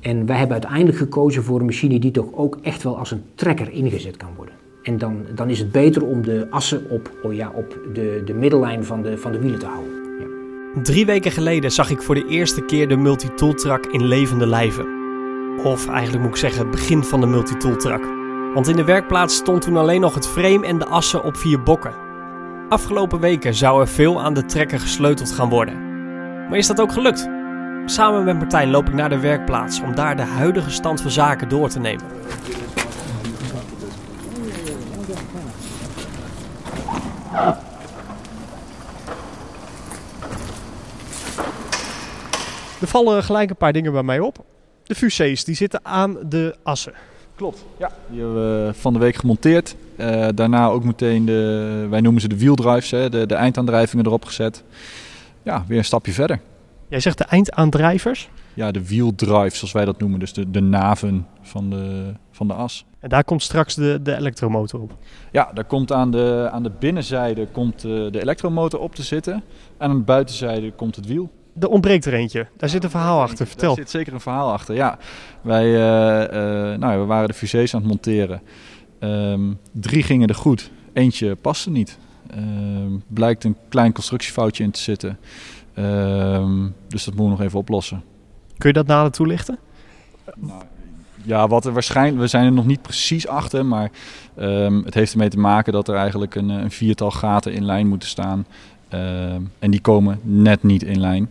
En 0.00 0.26
wij 0.26 0.36
hebben 0.36 0.56
uiteindelijk 0.56 0.98
gekozen 0.98 1.42
voor 1.42 1.60
een 1.60 1.66
machine 1.66 1.98
die 1.98 2.10
toch 2.10 2.32
ook 2.34 2.58
echt 2.62 2.82
wel 2.82 2.98
als 2.98 3.10
een 3.10 3.22
trekker 3.34 3.70
ingezet 3.70 4.16
kan 4.16 4.28
worden. 4.36 4.54
En 4.82 4.98
dan, 4.98 5.16
dan 5.34 5.50
is 5.50 5.58
het 5.58 5.72
beter 5.72 6.04
om 6.04 6.22
de 6.22 6.46
assen 6.50 6.90
op, 6.90 7.10
oh 7.22 7.34
ja, 7.34 7.52
op 7.54 7.78
de, 7.94 8.22
de 8.24 8.34
middellijn 8.34 8.84
van 8.84 9.02
de, 9.02 9.18
van 9.18 9.32
de 9.32 9.38
wielen 9.38 9.58
te 9.58 9.66
houden. 9.66 9.92
Ja. 10.20 10.82
Drie 10.82 11.06
weken 11.06 11.30
geleden 11.30 11.72
zag 11.72 11.90
ik 11.90 12.02
voor 12.02 12.14
de 12.14 12.26
eerste 12.28 12.64
keer 12.64 12.88
de 12.88 12.96
multitooltrak 12.96 13.86
in 13.86 14.04
levende 14.04 14.46
lijven. 14.46 14.86
Of 15.64 15.88
eigenlijk 15.88 16.22
moet 16.22 16.32
ik 16.32 16.40
zeggen 16.40 16.60
het 16.60 16.70
begin 16.70 17.04
van 17.04 17.20
de 17.20 17.26
multitooltrak. 17.26 18.04
Want 18.54 18.68
in 18.68 18.76
de 18.76 18.84
werkplaats 18.84 19.36
stond 19.36 19.62
toen 19.62 19.76
alleen 19.76 20.00
nog 20.00 20.14
het 20.14 20.26
frame 20.26 20.66
en 20.66 20.78
de 20.78 20.86
assen 20.86 21.24
op 21.24 21.36
vier 21.36 21.62
bokken. 21.62 22.11
Afgelopen 22.72 23.20
weken 23.20 23.54
zou 23.54 23.80
er 23.80 23.88
veel 23.88 24.20
aan 24.20 24.34
de 24.34 24.44
trekker 24.44 24.80
gesleuteld 24.80 25.30
gaan 25.30 25.48
worden. 25.48 25.74
Maar 26.48 26.58
is 26.58 26.66
dat 26.66 26.80
ook 26.80 26.92
gelukt? 26.92 27.28
Samen 27.86 28.24
met 28.24 28.38
Martijn 28.38 28.70
loop 28.70 28.86
ik 28.86 28.94
naar 28.94 29.08
de 29.08 29.18
werkplaats 29.18 29.80
om 29.80 29.94
daar 29.94 30.16
de 30.16 30.22
huidige 30.22 30.70
stand 30.70 31.00
van 31.00 31.10
zaken 31.10 31.48
door 31.48 31.68
te 31.68 31.78
nemen. 31.78 32.04
Er 42.80 42.86
vallen 42.86 43.22
gelijk 43.22 43.50
een 43.50 43.56
paar 43.56 43.72
dingen 43.72 43.92
bij 43.92 44.02
mij 44.02 44.20
op. 44.20 44.44
De 44.82 44.94
fusées 44.94 45.44
die 45.44 45.54
zitten 45.54 45.80
aan 45.84 46.16
de 46.28 46.56
assen. 46.62 46.92
Klopt, 47.34 47.64
ja. 47.76 47.90
Die 48.10 48.20
hebben 48.20 48.66
we 48.66 48.74
van 48.74 48.92
de 48.92 48.98
week 48.98 49.14
gemonteerd. 49.14 49.76
Uh, 50.02 50.28
daarna 50.34 50.66
ook 50.66 50.84
meteen 50.84 51.24
de, 51.24 51.86
wij 51.90 52.00
noemen 52.00 52.20
ze 52.20 52.28
de 52.28 52.38
wieldrives, 52.38 52.90
hè, 52.90 53.08
de, 53.08 53.26
de 53.26 53.34
eindaandrijvingen 53.34 54.06
erop 54.06 54.24
gezet. 54.24 54.64
Ja, 55.42 55.64
weer 55.66 55.78
een 55.78 55.84
stapje 55.84 56.12
verder. 56.12 56.40
Jij 56.88 57.00
zegt 57.00 57.18
de 57.18 57.24
eindaandrijvers? 57.24 58.28
Ja, 58.54 58.70
de 58.70 58.86
wieldrives, 58.86 59.58
zoals 59.58 59.72
wij 59.72 59.84
dat 59.84 59.98
noemen. 59.98 60.18
Dus 60.18 60.32
de, 60.32 60.50
de 60.50 60.60
naven 60.60 61.26
van 61.42 61.70
de, 61.70 62.12
van 62.30 62.46
de 62.46 62.54
as. 62.54 62.86
En 63.00 63.08
daar 63.08 63.24
komt 63.24 63.42
straks 63.42 63.74
de, 63.74 64.00
de 64.02 64.16
elektromotor 64.16 64.80
op? 64.80 64.96
Ja, 65.32 65.50
daar 65.54 65.64
komt 65.64 65.92
aan 65.92 66.10
de, 66.10 66.48
aan 66.52 66.62
de 66.62 66.72
binnenzijde 66.78 67.46
komt 67.46 67.80
de, 67.80 68.08
de 68.10 68.20
elektromotor 68.20 68.80
op 68.80 68.94
te 68.94 69.02
zitten. 69.02 69.32
En 69.78 69.90
aan 69.90 69.96
de 69.96 70.02
buitenzijde 70.02 70.72
komt 70.72 70.96
het 70.96 71.06
wiel. 71.06 71.30
Er 71.60 71.68
ontbreekt 71.68 72.04
er 72.04 72.14
eentje. 72.14 72.46
Daar 72.56 72.68
zit 72.68 72.84
een 72.84 72.90
verhaal 72.90 73.20
achter. 73.20 73.46
Vertel. 73.46 73.74
Daar 73.74 73.84
zit 73.84 73.90
zeker 73.90 74.12
een 74.12 74.20
verhaal 74.20 74.52
achter, 74.52 74.74
ja. 74.74 74.98
Wij 75.40 75.66
uh, 75.66 76.72
uh, 76.72 76.78
nou, 76.78 77.00
we 77.00 77.04
waren 77.04 77.28
de 77.28 77.34
fusées 77.34 77.74
aan 77.74 77.80
het 77.80 77.88
monteren. 77.88 78.42
Um, 79.04 79.58
drie 79.72 80.02
gingen 80.02 80.28
er 80.28 80.34
goed. 80.34 80.70
Eentje 80.92 81.34
paste 81.34 81.70
niet. 81.70 81.98
Um, 82.36 83.02
blijkt 83.08 83.44
een 83.44 83.56
klein 83.68 83.92
constructiefoutje 83.92 84.64
in 84.64 84.70
te 84.70 84.80
zitten. 84.80 85.18
Um, 85.78 86.74
dus 86.88 87.04
dat 87.04 87.14
moeten 87.14 87.24
we 87.24 87.38
nog 87.38 87.40
even 87.40 87.58
oplossen. 87.58 88.02
Kun 88.58 88.68
je 88.68 88.74
dat 88.74 88.86
nader 88.86 89.12
toelichten? 89.12 89.58
Nou, 90.36 90.62
ja, 91.24 91.48
wat 91.48 91.64
er 91.64 91.72
waarschijnlijk, 91.72 92.20
we 92.20 92.26
zijn 92.26 92.44
er 92.44 92.52
nog 92.52 92.66
niet 92.66 92.82
precies 92.82 93.26
achter, 93.26 93.66
maar 93.66 93.90
het 94.84 94.94
heeft 94.94 95.12
ermee 95.12 95.28
te 95.28 95.38
maken 95.38 95.72
dat 95.72 95.88
er 95.88 95.94
eigenlijk 95.94 96.34
een, 96.34 96.48
een 96.48 96.70
viertal 96.70 97.10
gaten 97.10 97.52
in 97.52 97.64
lijn 97.64 97.88
moeten 97.88 98.08
staan. 98.08 98.46
En 99.58 99.70
die 99.70 99.80
komen 99.80 100.20
net 100.22 100.62
niet 100.62 100.82
in 100.82 101.00
lijn. 101.00 101.28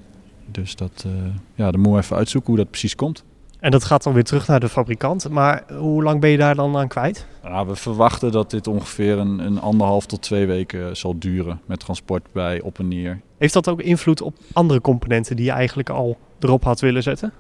Dus 0.52 0.76
dat, 0.76 1.06
uh, 1.08 1.14
ja, 1.56 1.72
dan 1.72 1.80
moeten 1.80 1.92
we 1.92 1.98
even 1.98 2.18
uitzoeken 2.18 2.50
hoe 2.50 2.60
dat 2.60 2.70
precies 2.70 2.96
komt. 2.96 3.24
En 3.62 3.71
dat 3.71 3.84
gaat 3.84 4.04
dan 4.04 4.13
weer 4.13 4.24
terug 4.24 4.47
naar 4.47 4.60
de 4.60 4.69
fabrikant. 4.69 5.30
Maar 5.30 5.63
hoe 5.78 6.04
lang 6.04 6.19
ben 6.19 6.30
je 6.30 6.38
daar 6.38 6.56
dan 6.56 6.78
aan 6.78 6.88
kwijt? 6.88 7.26
Nou, 7.43 7.67
we 7.67 7.76
verwachten 7.76 8.32
dat 8.32 8.50
dit 8.50 8.67
ongeveer 8.67 9.17
een, 9.17 9.39
een 9.39 9.60
anderhalf 9.60 10.06
tot 10.06 10.21
twee 10.21 10.45
weken 10.45 10.97
zal 10.97 11.19
duren 11.19 11.62
met 11.65 11.80
transport 11.80 12.24
bij 12.32 12.62
op 12.62 12.80
en 12.80 12.88
neer. 12.88 13.21
Heeft 13.38 13.54
dat 13.54 13.69
ook 13.69 13.82
invloed 13.82 14.21
op 14.21 14.36
andere 14.54 14.82
componenten 14.82 15.36
die 15.36 15.45
je 15.45 15.52
eigenlijk 15.52 15.89
al 15.89 16.17
erop 16.39 16.63
had 16.63 16.80
willen 16.80 17.04
zetten? 17.04 17.34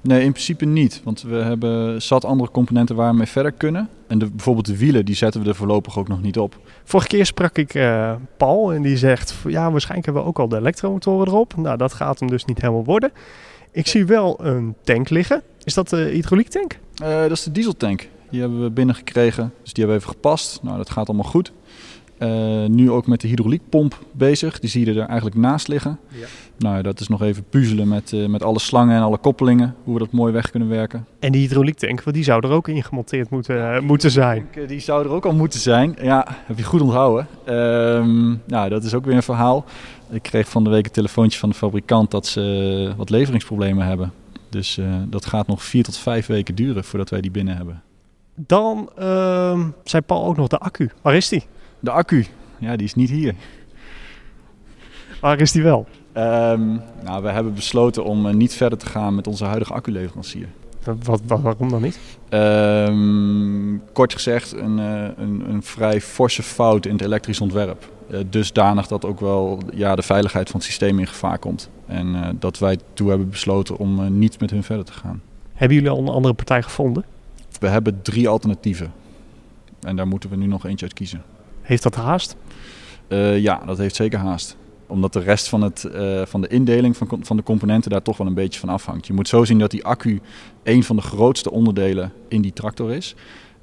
Nee, 0.00 0.24
in 0.24 0.30
principe 0.30 0.64
niet. 0.64 1.00
Want 1.04 1.22
we 1.22 1.34
hebben 1.34 2.02
zat 2.02 2.24
andere 2.24 2.50
componenten 2.50 2.96
waar 2.96 3.10
we 3.10 3.16
mee 3.16 3.26
verder 3.26 3.52
kunnen. 3.52 3.88
En 4.06 4.18
de, 4.18 4.26
bijvoorbeeld 4.26 4.66
de 4.66 4.78
wielen, 4.78 5.04
die 5.04 5.14
zetten 5.14 5.42
we 5.42 5.48
er 5.48 5.54
voorlopig 5.54 5.98
ook 5.98 6.08
nog 6.08 6.22
niet 6.22 6.38
op. 6.38 6.58
Vorige 6.84 7.08
keer 7.08 7.26
sprak 7.26 7.58
ik 7.58 7.74
uh, 7.74 8.12
Paul 8.36 8.72
en 8.72 8.82
die 8.82 8.96
zegt... 8.96 9.34
ja, 9.48 9.70
waarschijnlijk 9.70 10.04
hebben 10.04 10.22
we 10.22 10.28
ook 10.28 10.38
al 10.38 10.48
de 10.48 10.56
elektromotoren 10.56 11.26
erop. 11.26 11.56
Nou, 11.56 11.76
dat 11.76 11.92
gaat 11.92 12.18
hem 12.18 12.28
dus 12.28 12.44
niet 12.44 12.60
helemaal 12.60 12.84
worden. 12.84 13.12
Ik 13.74 13.86
zie 13.86 14.04
wel 14.04 14.44
een 14.44 14.74
tank 14.82 15.10
liggen. 15.10 15.42
Is 15.64 15.74
dat 15.74 15.88
de 15.88 15.96
hydrauliektank? 15.96 16.78
Uh, 17.02 17.20
dat 17.20 17.30
is 17.30 17.42
de 17.42 17.52
dieseltank. 17.52 18.08
Die 18.30 18.40
hebben 18.40 18.62
we 18.62 18.70
binnengekregen. 18.70 19.52
Dus 19.62 19.72
die 19.72 19.84
hebben 19.84 20.02
we 20.02 20.06
even 20.06 20.14
gepast. 20.14 20.62
Nou, 20.62 20.76
dat 20.76 20.90
gaat 20.90 21.08
allemaal 21.08 21.30
goed. 21.30 21.52
Uh, 22.18 22.64
nu 22.64 22.90
ook 22.90 23.06
met 23.06 23.20
de 23.20 23.28
hydrauliekpomp 23.28 23.98
bezig. 24.12 24.60
Die 24.60 24.70
zie 24.70 24.86
je 24.86 25.00
er 25.00 25.06
eigenlijk 25.06 25.36
naast 25.36 25.68
liggen. 25.68 25.98
Ja. 26.08 26.26
Nou, 26.58 26.82
dat 26.82 27.00
is 27.00 27.08
nog 27.08 27.22
even 27.22 27.44
puzzelen 27.50 27.88
met, 27.88 28.12
uh, 28.12 28.26
met 28.26 28.42
alle 28.42 28.58
slangen 28.58 28.96
en 28.96 29.02
alle 29.02 29.18
koppelingen. 29.18 29.74
Hoe 29.84 29.94
we 29.94 29.98
dat 29.98 30.12
mooi 30.12 30.32
weg 30.32 30.50
kunnen 30.50 30.68
werken. 30.68 31.06
En 31.18 31.32
die 31.32 31.40
hydrauliektank, 31.40 32.02
want 32.02 32.16
die 32.16 32.24
zou 32.24 32.46
er 32.46 32.52
ook 32.52 32.68
in 32.68 32.82
gemonteerd 32.82 33.30
moeten, 33.30 33.56
uh, 33.56 33.80
moeten 33.80 34.10
zijn. 34.10 34.48
Denk, 34.52 34.68
die 34.68 34.80
zou 34.80 35.04
er 35.04 35.10
ook 35.10 35.24
al 35.24 35.34
moeten 35.34 35.60
zijn. 35.60 35.96
Ja, 36.02 36.26
heb 36.46 36.58
je 36.58 36.64
goed 36.64 36.80
onthouden. 36.80 37.26
Um, 37.48 38.42
nou, 38.46 38.68
dat 38.68 38.84
is 38.84 38.94
ook 38.94 39.04
weer 39.04 39.14
een 39.16 39.22
verhaal. 39.22 39.64
Ik 40.10 40.22
kreeg 40.22 40.48
van 40.48 40.64
de 40.64 40.70
week 40.70 40.84
een 40.84 40.92
telefoontje 40.92 41.38
van 41.38 41.48
de 41.48 41.54
fabrikant 41.54 42.10
dat 42.10 42.26
ze 42.26 42.92
wat 42.96 43.10
leveringsproblemen 43.10 43.86
hebben. 43.86 44.12
Dus 44.48 44.80
dat 45.08 45.26
gaat 45.26 45.46
nog 45.46 45.62
vier 45.62 45.82
tot 45.82 45.96
vijf 45.96 46.26
weken 46.26 46.54
duren 46.54 46.84
voordat 46.84 47.10
wij 47.10 47.20
die 47.20 47.30
binnen 47.30 47.56
hebben. 47.56 47.82
Dan 48.34 48.90
uh, 48.98 49.60
zei 49.84 50.02
Paul 50.02 50.24
ook 50.24 50.36
nog 50.36 50.48
de 50.48 50.58
accu. 50.58 50.90
Waar 51.02 51.14
is 51.14 51.28
die? 51.28 51.46
De 51.80 51.90
accu, 51.90 52.26
ja, 52.58 52.76
die 52.76 52.86
is 52.86 52.94
niet 52.94 53.10
hier. 53.10 53.34
Waar 55.20 55.40
is 55.40 55.52
die 55.52 55.62
wel? 55.62 55.86
Um, 56.16 56.80
nou, 57.04 57.22
we 57.22 57.28
hebben 57.28 57.54
besloten 57.54 58.04
om 58.04 58.26
uh, 58.26 58.34
niet 58.34 58.54
verder 58.54 58.78
te 58.78 58.86
gaan 58.86 59.14
met 59.14 59.26
onze 59.26 59.44
huidige 59.44 59.72
acculeverancier. 59.72 60.48
Wat, 60.84 61.20
wat, 61.26 61.40
waarom 61.40 61.70
dan 61.70 61.82
niet? 61.82 61.98
Um, 62.30 63.82
kort 63.92 64.12
gezegd, 64.12 64.52
een, 64.52 64.78
uh, 64.78 65.08
een, 65.16 65.44
een, 65.48 65.62
vrij 65.62 66.00
forse 66.00 66.42
fout 66.42 66.86
in 66.86 66.92
het 66.92 67.02
elektrisch 67.02 67.40
ontwerp. 67.40 67.90
Uh, 68.10 68.18
dusdanig 68.30 68.86
dat 68.86 69.04
ook 69.04 69.20
wel 69.20 69.60
ja, 69.72 69.94
de 69.94 70.02
veiligheid 70.02 70.50
van 70.50 70.60
het 70.60 70.68
systeem 70.68 70.98
in 70.98 71.06
gevaar 71.06 71.38
komt. 71.38 71.70
En 71.86 72.36
dat 72.38 72.58
wij 72.58 72.78
toe 72.92 73.08
hebben 73.08 73.30
besloten 73.30 73.76
om 73.76 74.18
niet 74.18 74.40
met 74.40 74.50
hun 74.50 74.62
verder 74.62 74.84
te 74.84 74.92
gaan. 74.92 75.22
Hebben 75.52 75.76
jullie 75.76 75.92
al 75.92 75.98
een 75.98 76.08
andere 76.08 76.34
partij 76.34 76.62
gevonden? 76.62 77.04
We 77.60 77.68
hebben 77.68 78.02
drie 78.02 78.28
alternatieven. 78.28 78.92
En 79.80 79.96
daar 79.96 80.08
moeten 80.08 80.30
we 80.30 80.36
nu 80.36 80.46
nog 80.46 80.66
eentje 80.66 80.84
uit 80.84 80.94
kiezen. 80.94 81.22
Heeft 81.62 81.82
dat 81.82 81.94
haast? 81.94 82.36
Ja, 83.36 83.62
dat 83.66 83.78
heeft 83.78 83.94
zeker 83.94 84.18
haast. 84.18 84.56
Omdat 84.86 85.12
de 85.12 85.20
rest 85.20 85.48
van, 85.48 85.62
het, 85.62 85.88
uh, 85.94 86.22
van 86.26 86.40
de 86.40 86.48
indeling 86.48 86.96
van, 86.96 87.08
van 87.20 87.36
de 87.36 87.42
componenten 87.42 87.90
daar 87.90 88.02
toch 88.02 88.16
wel 88.16 88.26
een 88.26 88.34
beetje 88.34 88.60
van 88.60 88.68
afhangt. 88.68 89.06
Je 89.06 89.12
moet 89.12 89.28
zo 89.28 89.44
zien 89.44 89.58
dat 89.58 89.70
die 89.70 89.84
accu 89.84 90.20
een 90.62 90.84
van 90.84 90.96
de 90.96 91.02
grootste 91.02 91.50
onderdelen 91.50 92.12
in 92.28 92.42
die 92.42 92.52
tractor 92.52 92.92
is. 92.92 93.14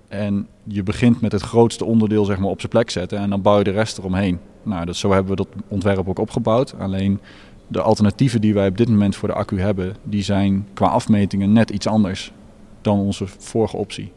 En 0.08 0.48
je 0.64 0.84
begint 0.84 1.22
met 1.22 1.32
het 1.32 1.42
grootste 1.42 1.86
onderdeel 1.86 2.26
zeg 2.26 2.38
maar, 2.38 2.50
op 2.50 2.60
zijn 2.60 2.72
plek 2.72 2.90
zetten 2.90 3.18
en 3.18 3.30
dan 3.30 3.42
bouw 3.42 3.58
je 3.58 3.64
de 3.64 3.72
rest 3.72 3.98
eromheen. 3.98 4.40
Nou, 4.64 4.86
dat, 4.86 4.96
zo 4.96 5.12
hebben 5.12 5.30
we 5.30 5.36
dat 5.36 5.64
ontwerp 5.68 6.10
ook 6.10 6.20
opgebouwd. 6.20 6.74
Alleen 6.80 7.20
de 7.68 7.82
alternatieven 7.82 8.42
die 8.42 8.54
wij 8.54 8.68
op 8.68 8.78
dit 8.78 8.90
moment 8.90 9.16
voor 9.16 9.28
de 9.28 9.34
accu 9.34 9.60
hebben, 9.60 9.96
die 10.04 10.24
zijn 10.24 10.68
qua 10.74 10.88
afmetingen 10.88 11.52
net 11.52 11.70
iets 11.70 11.88
anders 11.88 12.32
dan 12.82 13.00
onze 13.00 13.26
vorige 13.28 13.78
optie. 13.78 14.12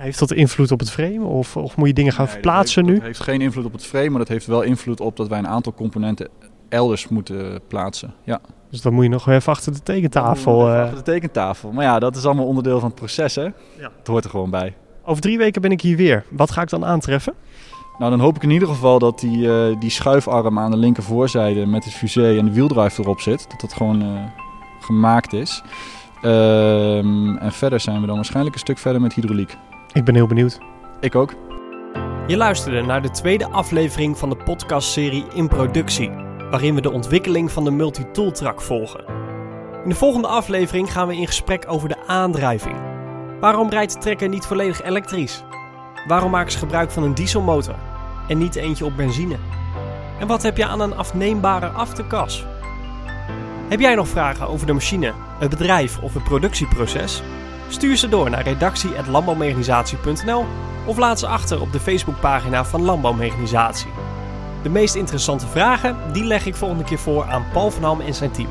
Heeft 0.00 0.18
dat 0.18 0.32
invloed 0.32 0.72
op 0.72 0.78
het 0.78 0.90
frame 0.90 1.24
of, 1.24 1.56
of 1.56 1.76
moet 1.76 1.86
je 1.86 1.94
dingen 1.94 2.12
gaan 2.12 2.24
nee, 2.24 2.32
verplaatsen 2.32 2.82
heeft, 2.84 2.88
nu? 2.88 2.98
Het 2.98 3.06
heeft 3.06 3.28
geen 3.28 3.40
invloed 3.40 3.64
op 3.64 3.72
het 3.72 3.86
frame, 3.86 4.08
maar 4.08 4.18
dat 4.18 4.28
heeft 4.28 4.46
wel 4.46 4.62
invloed 4.62 5.00
op 5.00 5.16
dat 5.16 5.28
wij 5.28 5.38
een 5.38 5.48
aantal 5.48 5.74
componenten 5.74 6.28
elders 6.68 7.08
moeten 7.08 7.60
plaatsen. 7.68 8.14
Ja. 8.24 8.40
Dus 8.70 8.80
dan 8.80 8.92
moet 8.92 9.04
je 9.04 9.10
nog 9.10 9.28
even 9.28 9.52
achter 9.52 9.72
de 9.72 9.82
tekentafel. 9.82 10.68
Uh... 10.68 10.80
Achter 10.80 10.96
de 10.96 11.02
tekentafel. 11.02 11.72
Maar 11.72 11.84
ja, 11.84 11.98
dat 11.98 12.16
is 12.16 12.24
allemaal 12.24 12.46
onderdeel 12.46 12.78
van 12.78 12.88
het 12.88 12.98
proces, 12.98 13.34
hè? 13.34 13.42
Ja. 13.42 13.90
Het 13.98 14.06
hoort 14.06 14.24
er 14.24 14.30
gewoon 14.30 14.50
bij. 14.50 14.74
Over 15.04 15.22
drie 15.22 15.38
weken 15.38 15.62
ben 15.62 15.70
ik 15.70 15.80
hier 15.80 15.96
weer. 15.96 16.24
Wat 16.30 16.50
ga 16.50 16.62
ik 16.62 16.68
dan 16.68 16.84
aantreffen? 16.84 17.34
Nou, 17.98 18.10
dan 18.10 18.20
hoop 18.20 18.36
ik 18.36 18.42
in 18.42 18.50
ieder 18.50 18.68
geval 18.68 18.98
dat 18.98 19.20
die, 19.20 19.38
uh, 19.38 19.80
die 19.80 19.90
schuifarm 19.90 20.58
aan 20.58 20.70
de 20.70 20.76
linker 20.76 21.02
voorzijde 21.02 21.66
met 21.66 21.84
het 21.84 21.94
fusee 21.94 22.38
en 22.38 22.44
de 22.44 22.52
wieldrive 22.52 23.02
erop 23.02 23.20
zit. 23.20 23.46
Dat 23.50 23.60
dat 23.60 23.72
gewoon 23.72 24.02
uh, 24.02 24.22
gemaakt 24.80 25.32
is. 25.32 25.62
Um, 26.24 27.36
en 27.36 27.52
verder 27.52 27.80
zijn 27.80 28.00
we 28.00 28.06
dan 28.06 28.16
waarschijnlijk 28.16 28.54
een 28.54 28.60
stuk 28.60 28.78
verder 28.78 29.00
met 29.00 29.12
hydrauliek. 29.12 29.56
Ik 29.92 30.04
ben 30.04 30.14
heel 30.14 30.26
benieuwd. 30.26 30.58
Ik 31.00 31.14
ook. 31.14 31.34
Je 32.26 32.36
luisterde 32.36 32.82
naar 32.82 33.02
de 33.02 33.10
tweede 33.10 33.48
aflevering 33.48 34.18
van 34.18 34.28
de 34.28 34.36
podcastserie 34.36 35.24
In 35.34 35.48
Productie, 35.48 36.10
waarin 36.50 36.74
we 36.74 36.80
de 36.80 36.90
ontwikkeling 36.90 37.52
van 37.52 37.64
de 37.64 37.70
multitool 37.70 38.32
track 38.32 38.60
volgen. 38.60 39.04
In 39.82 39.88
de 39.88 39.94
volgende 39.94 40.28
aflevering 40.28 40.92
gaan 40.92 41.06
we 41.06 41.16
in 41.16 41.26
gesprek 41.26 41.64
over 41.68 41.88
de 41.88 42.06
aandrijving. 42.06 42.76
Waarom 43.40 43.70
rijdt 43.70 43.92
de 43.92 43.98
trekker 43.98 44.28
niet 44.28 44.46
volledig 44.46 44.82
elektrisch? 44.82 45.44
Waarom 46.06 46.30
maken 46.30 46.52
ze 46.52 46.58
gebruik 46.58 46.90
van 46.90 47.02
een 47.02 47.14
dieselmotor 47.14 47.76
en 48.28 48.38
niet 48.38 48.54
eentje 48.54 48.84
op 48.84 48.96
benzine? 48.96 49.36
En 50.20 50.26
wat 50.26 50.42
heb 50.42 50.56
je 50.56 50.66
aan 50.66 50.80
een 50.80 50.96
afneembare 50.96 51.66
afterkas? 51.66 52.46
Heb 53.68 53.80
jij 53.80 53.94
nog 53.94 54.08
vragen 54.08 54.48
over 54.48 54.66
de 54.66 54.72
machine, 54.72 55.12
het 55.38 55.50
bedrijf 55.50 55.98
of 55.98 56.14
het 56.14 56.24
productieproces? 56.24 57.22
Stuur 57.70 57.96
ze 57.96 58.08
door 58.08 58.30
naar 58.30 58.42
redactie.landbouwmechanisatie.nl 58.42 60.44
of 60.86 60.98
laat 60.98 61.18
ze 61.18 61.26
achter 61.26 61.60
op 61.60 61.72
de 61.72 61.80
Facebookpagina 61.80 62.64
van 62.64 62.82
Landbouwmechanisatie. 62.82 63.90
De 64.62 64.68
meest 64.68 64.94
interessante 64.94 65.46
vragen 65.46 66.12
die 66.12 66.24
leg 66.24 66.46
ik 66.46 66.54
volgende 66.54 66.84
keer 66.84 66.98
voor 66.98 67.24
aan 67.24 67.44
Paul 67.52 67.70
van 67.70 67.82
Ham 67.82 68.00
en 68.00 68.14
zijn 68.14 68.30
team. 68.30 68.48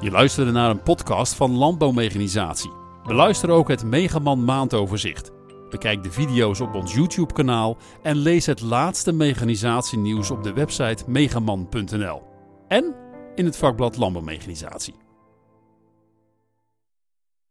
Je 0.00 0.10
luisterde 0.10 0.50
naar 0.50 0.70
een 0.70 0.82
podcast 0.82 1.34
van 1.34 1.56
Landbouwmechanisatie. 1.56 2.70
Beluister 3.04 3.50
ook 3.50 3.68
het 3.68 3.84
Megaman 3.84 4.44
maandoverzicht. 4.44 5.30
Bekijk 5.70 6.02
de 6.02 6.10
video's 6.10 6.60
op 6.60 6.74
ons 6.74 6.94
YouTube-kanaal 6.94 7.76
en 8.02 8.16
lees 8.16 8.46
het 8.46 8.60
laatste 8.60 9.12
mechanisatienieuws 9.12 10.30
op 10.30 10.42
de 10.42 10.52
website 10.52 11.04
megaman.nl 11.06 12.35
en 12.68 12.94
in 13.34 13.44
het 13.44 13.56
vakblad 13.56 13.96
Landbouwmechanisatie. 13.96 15.05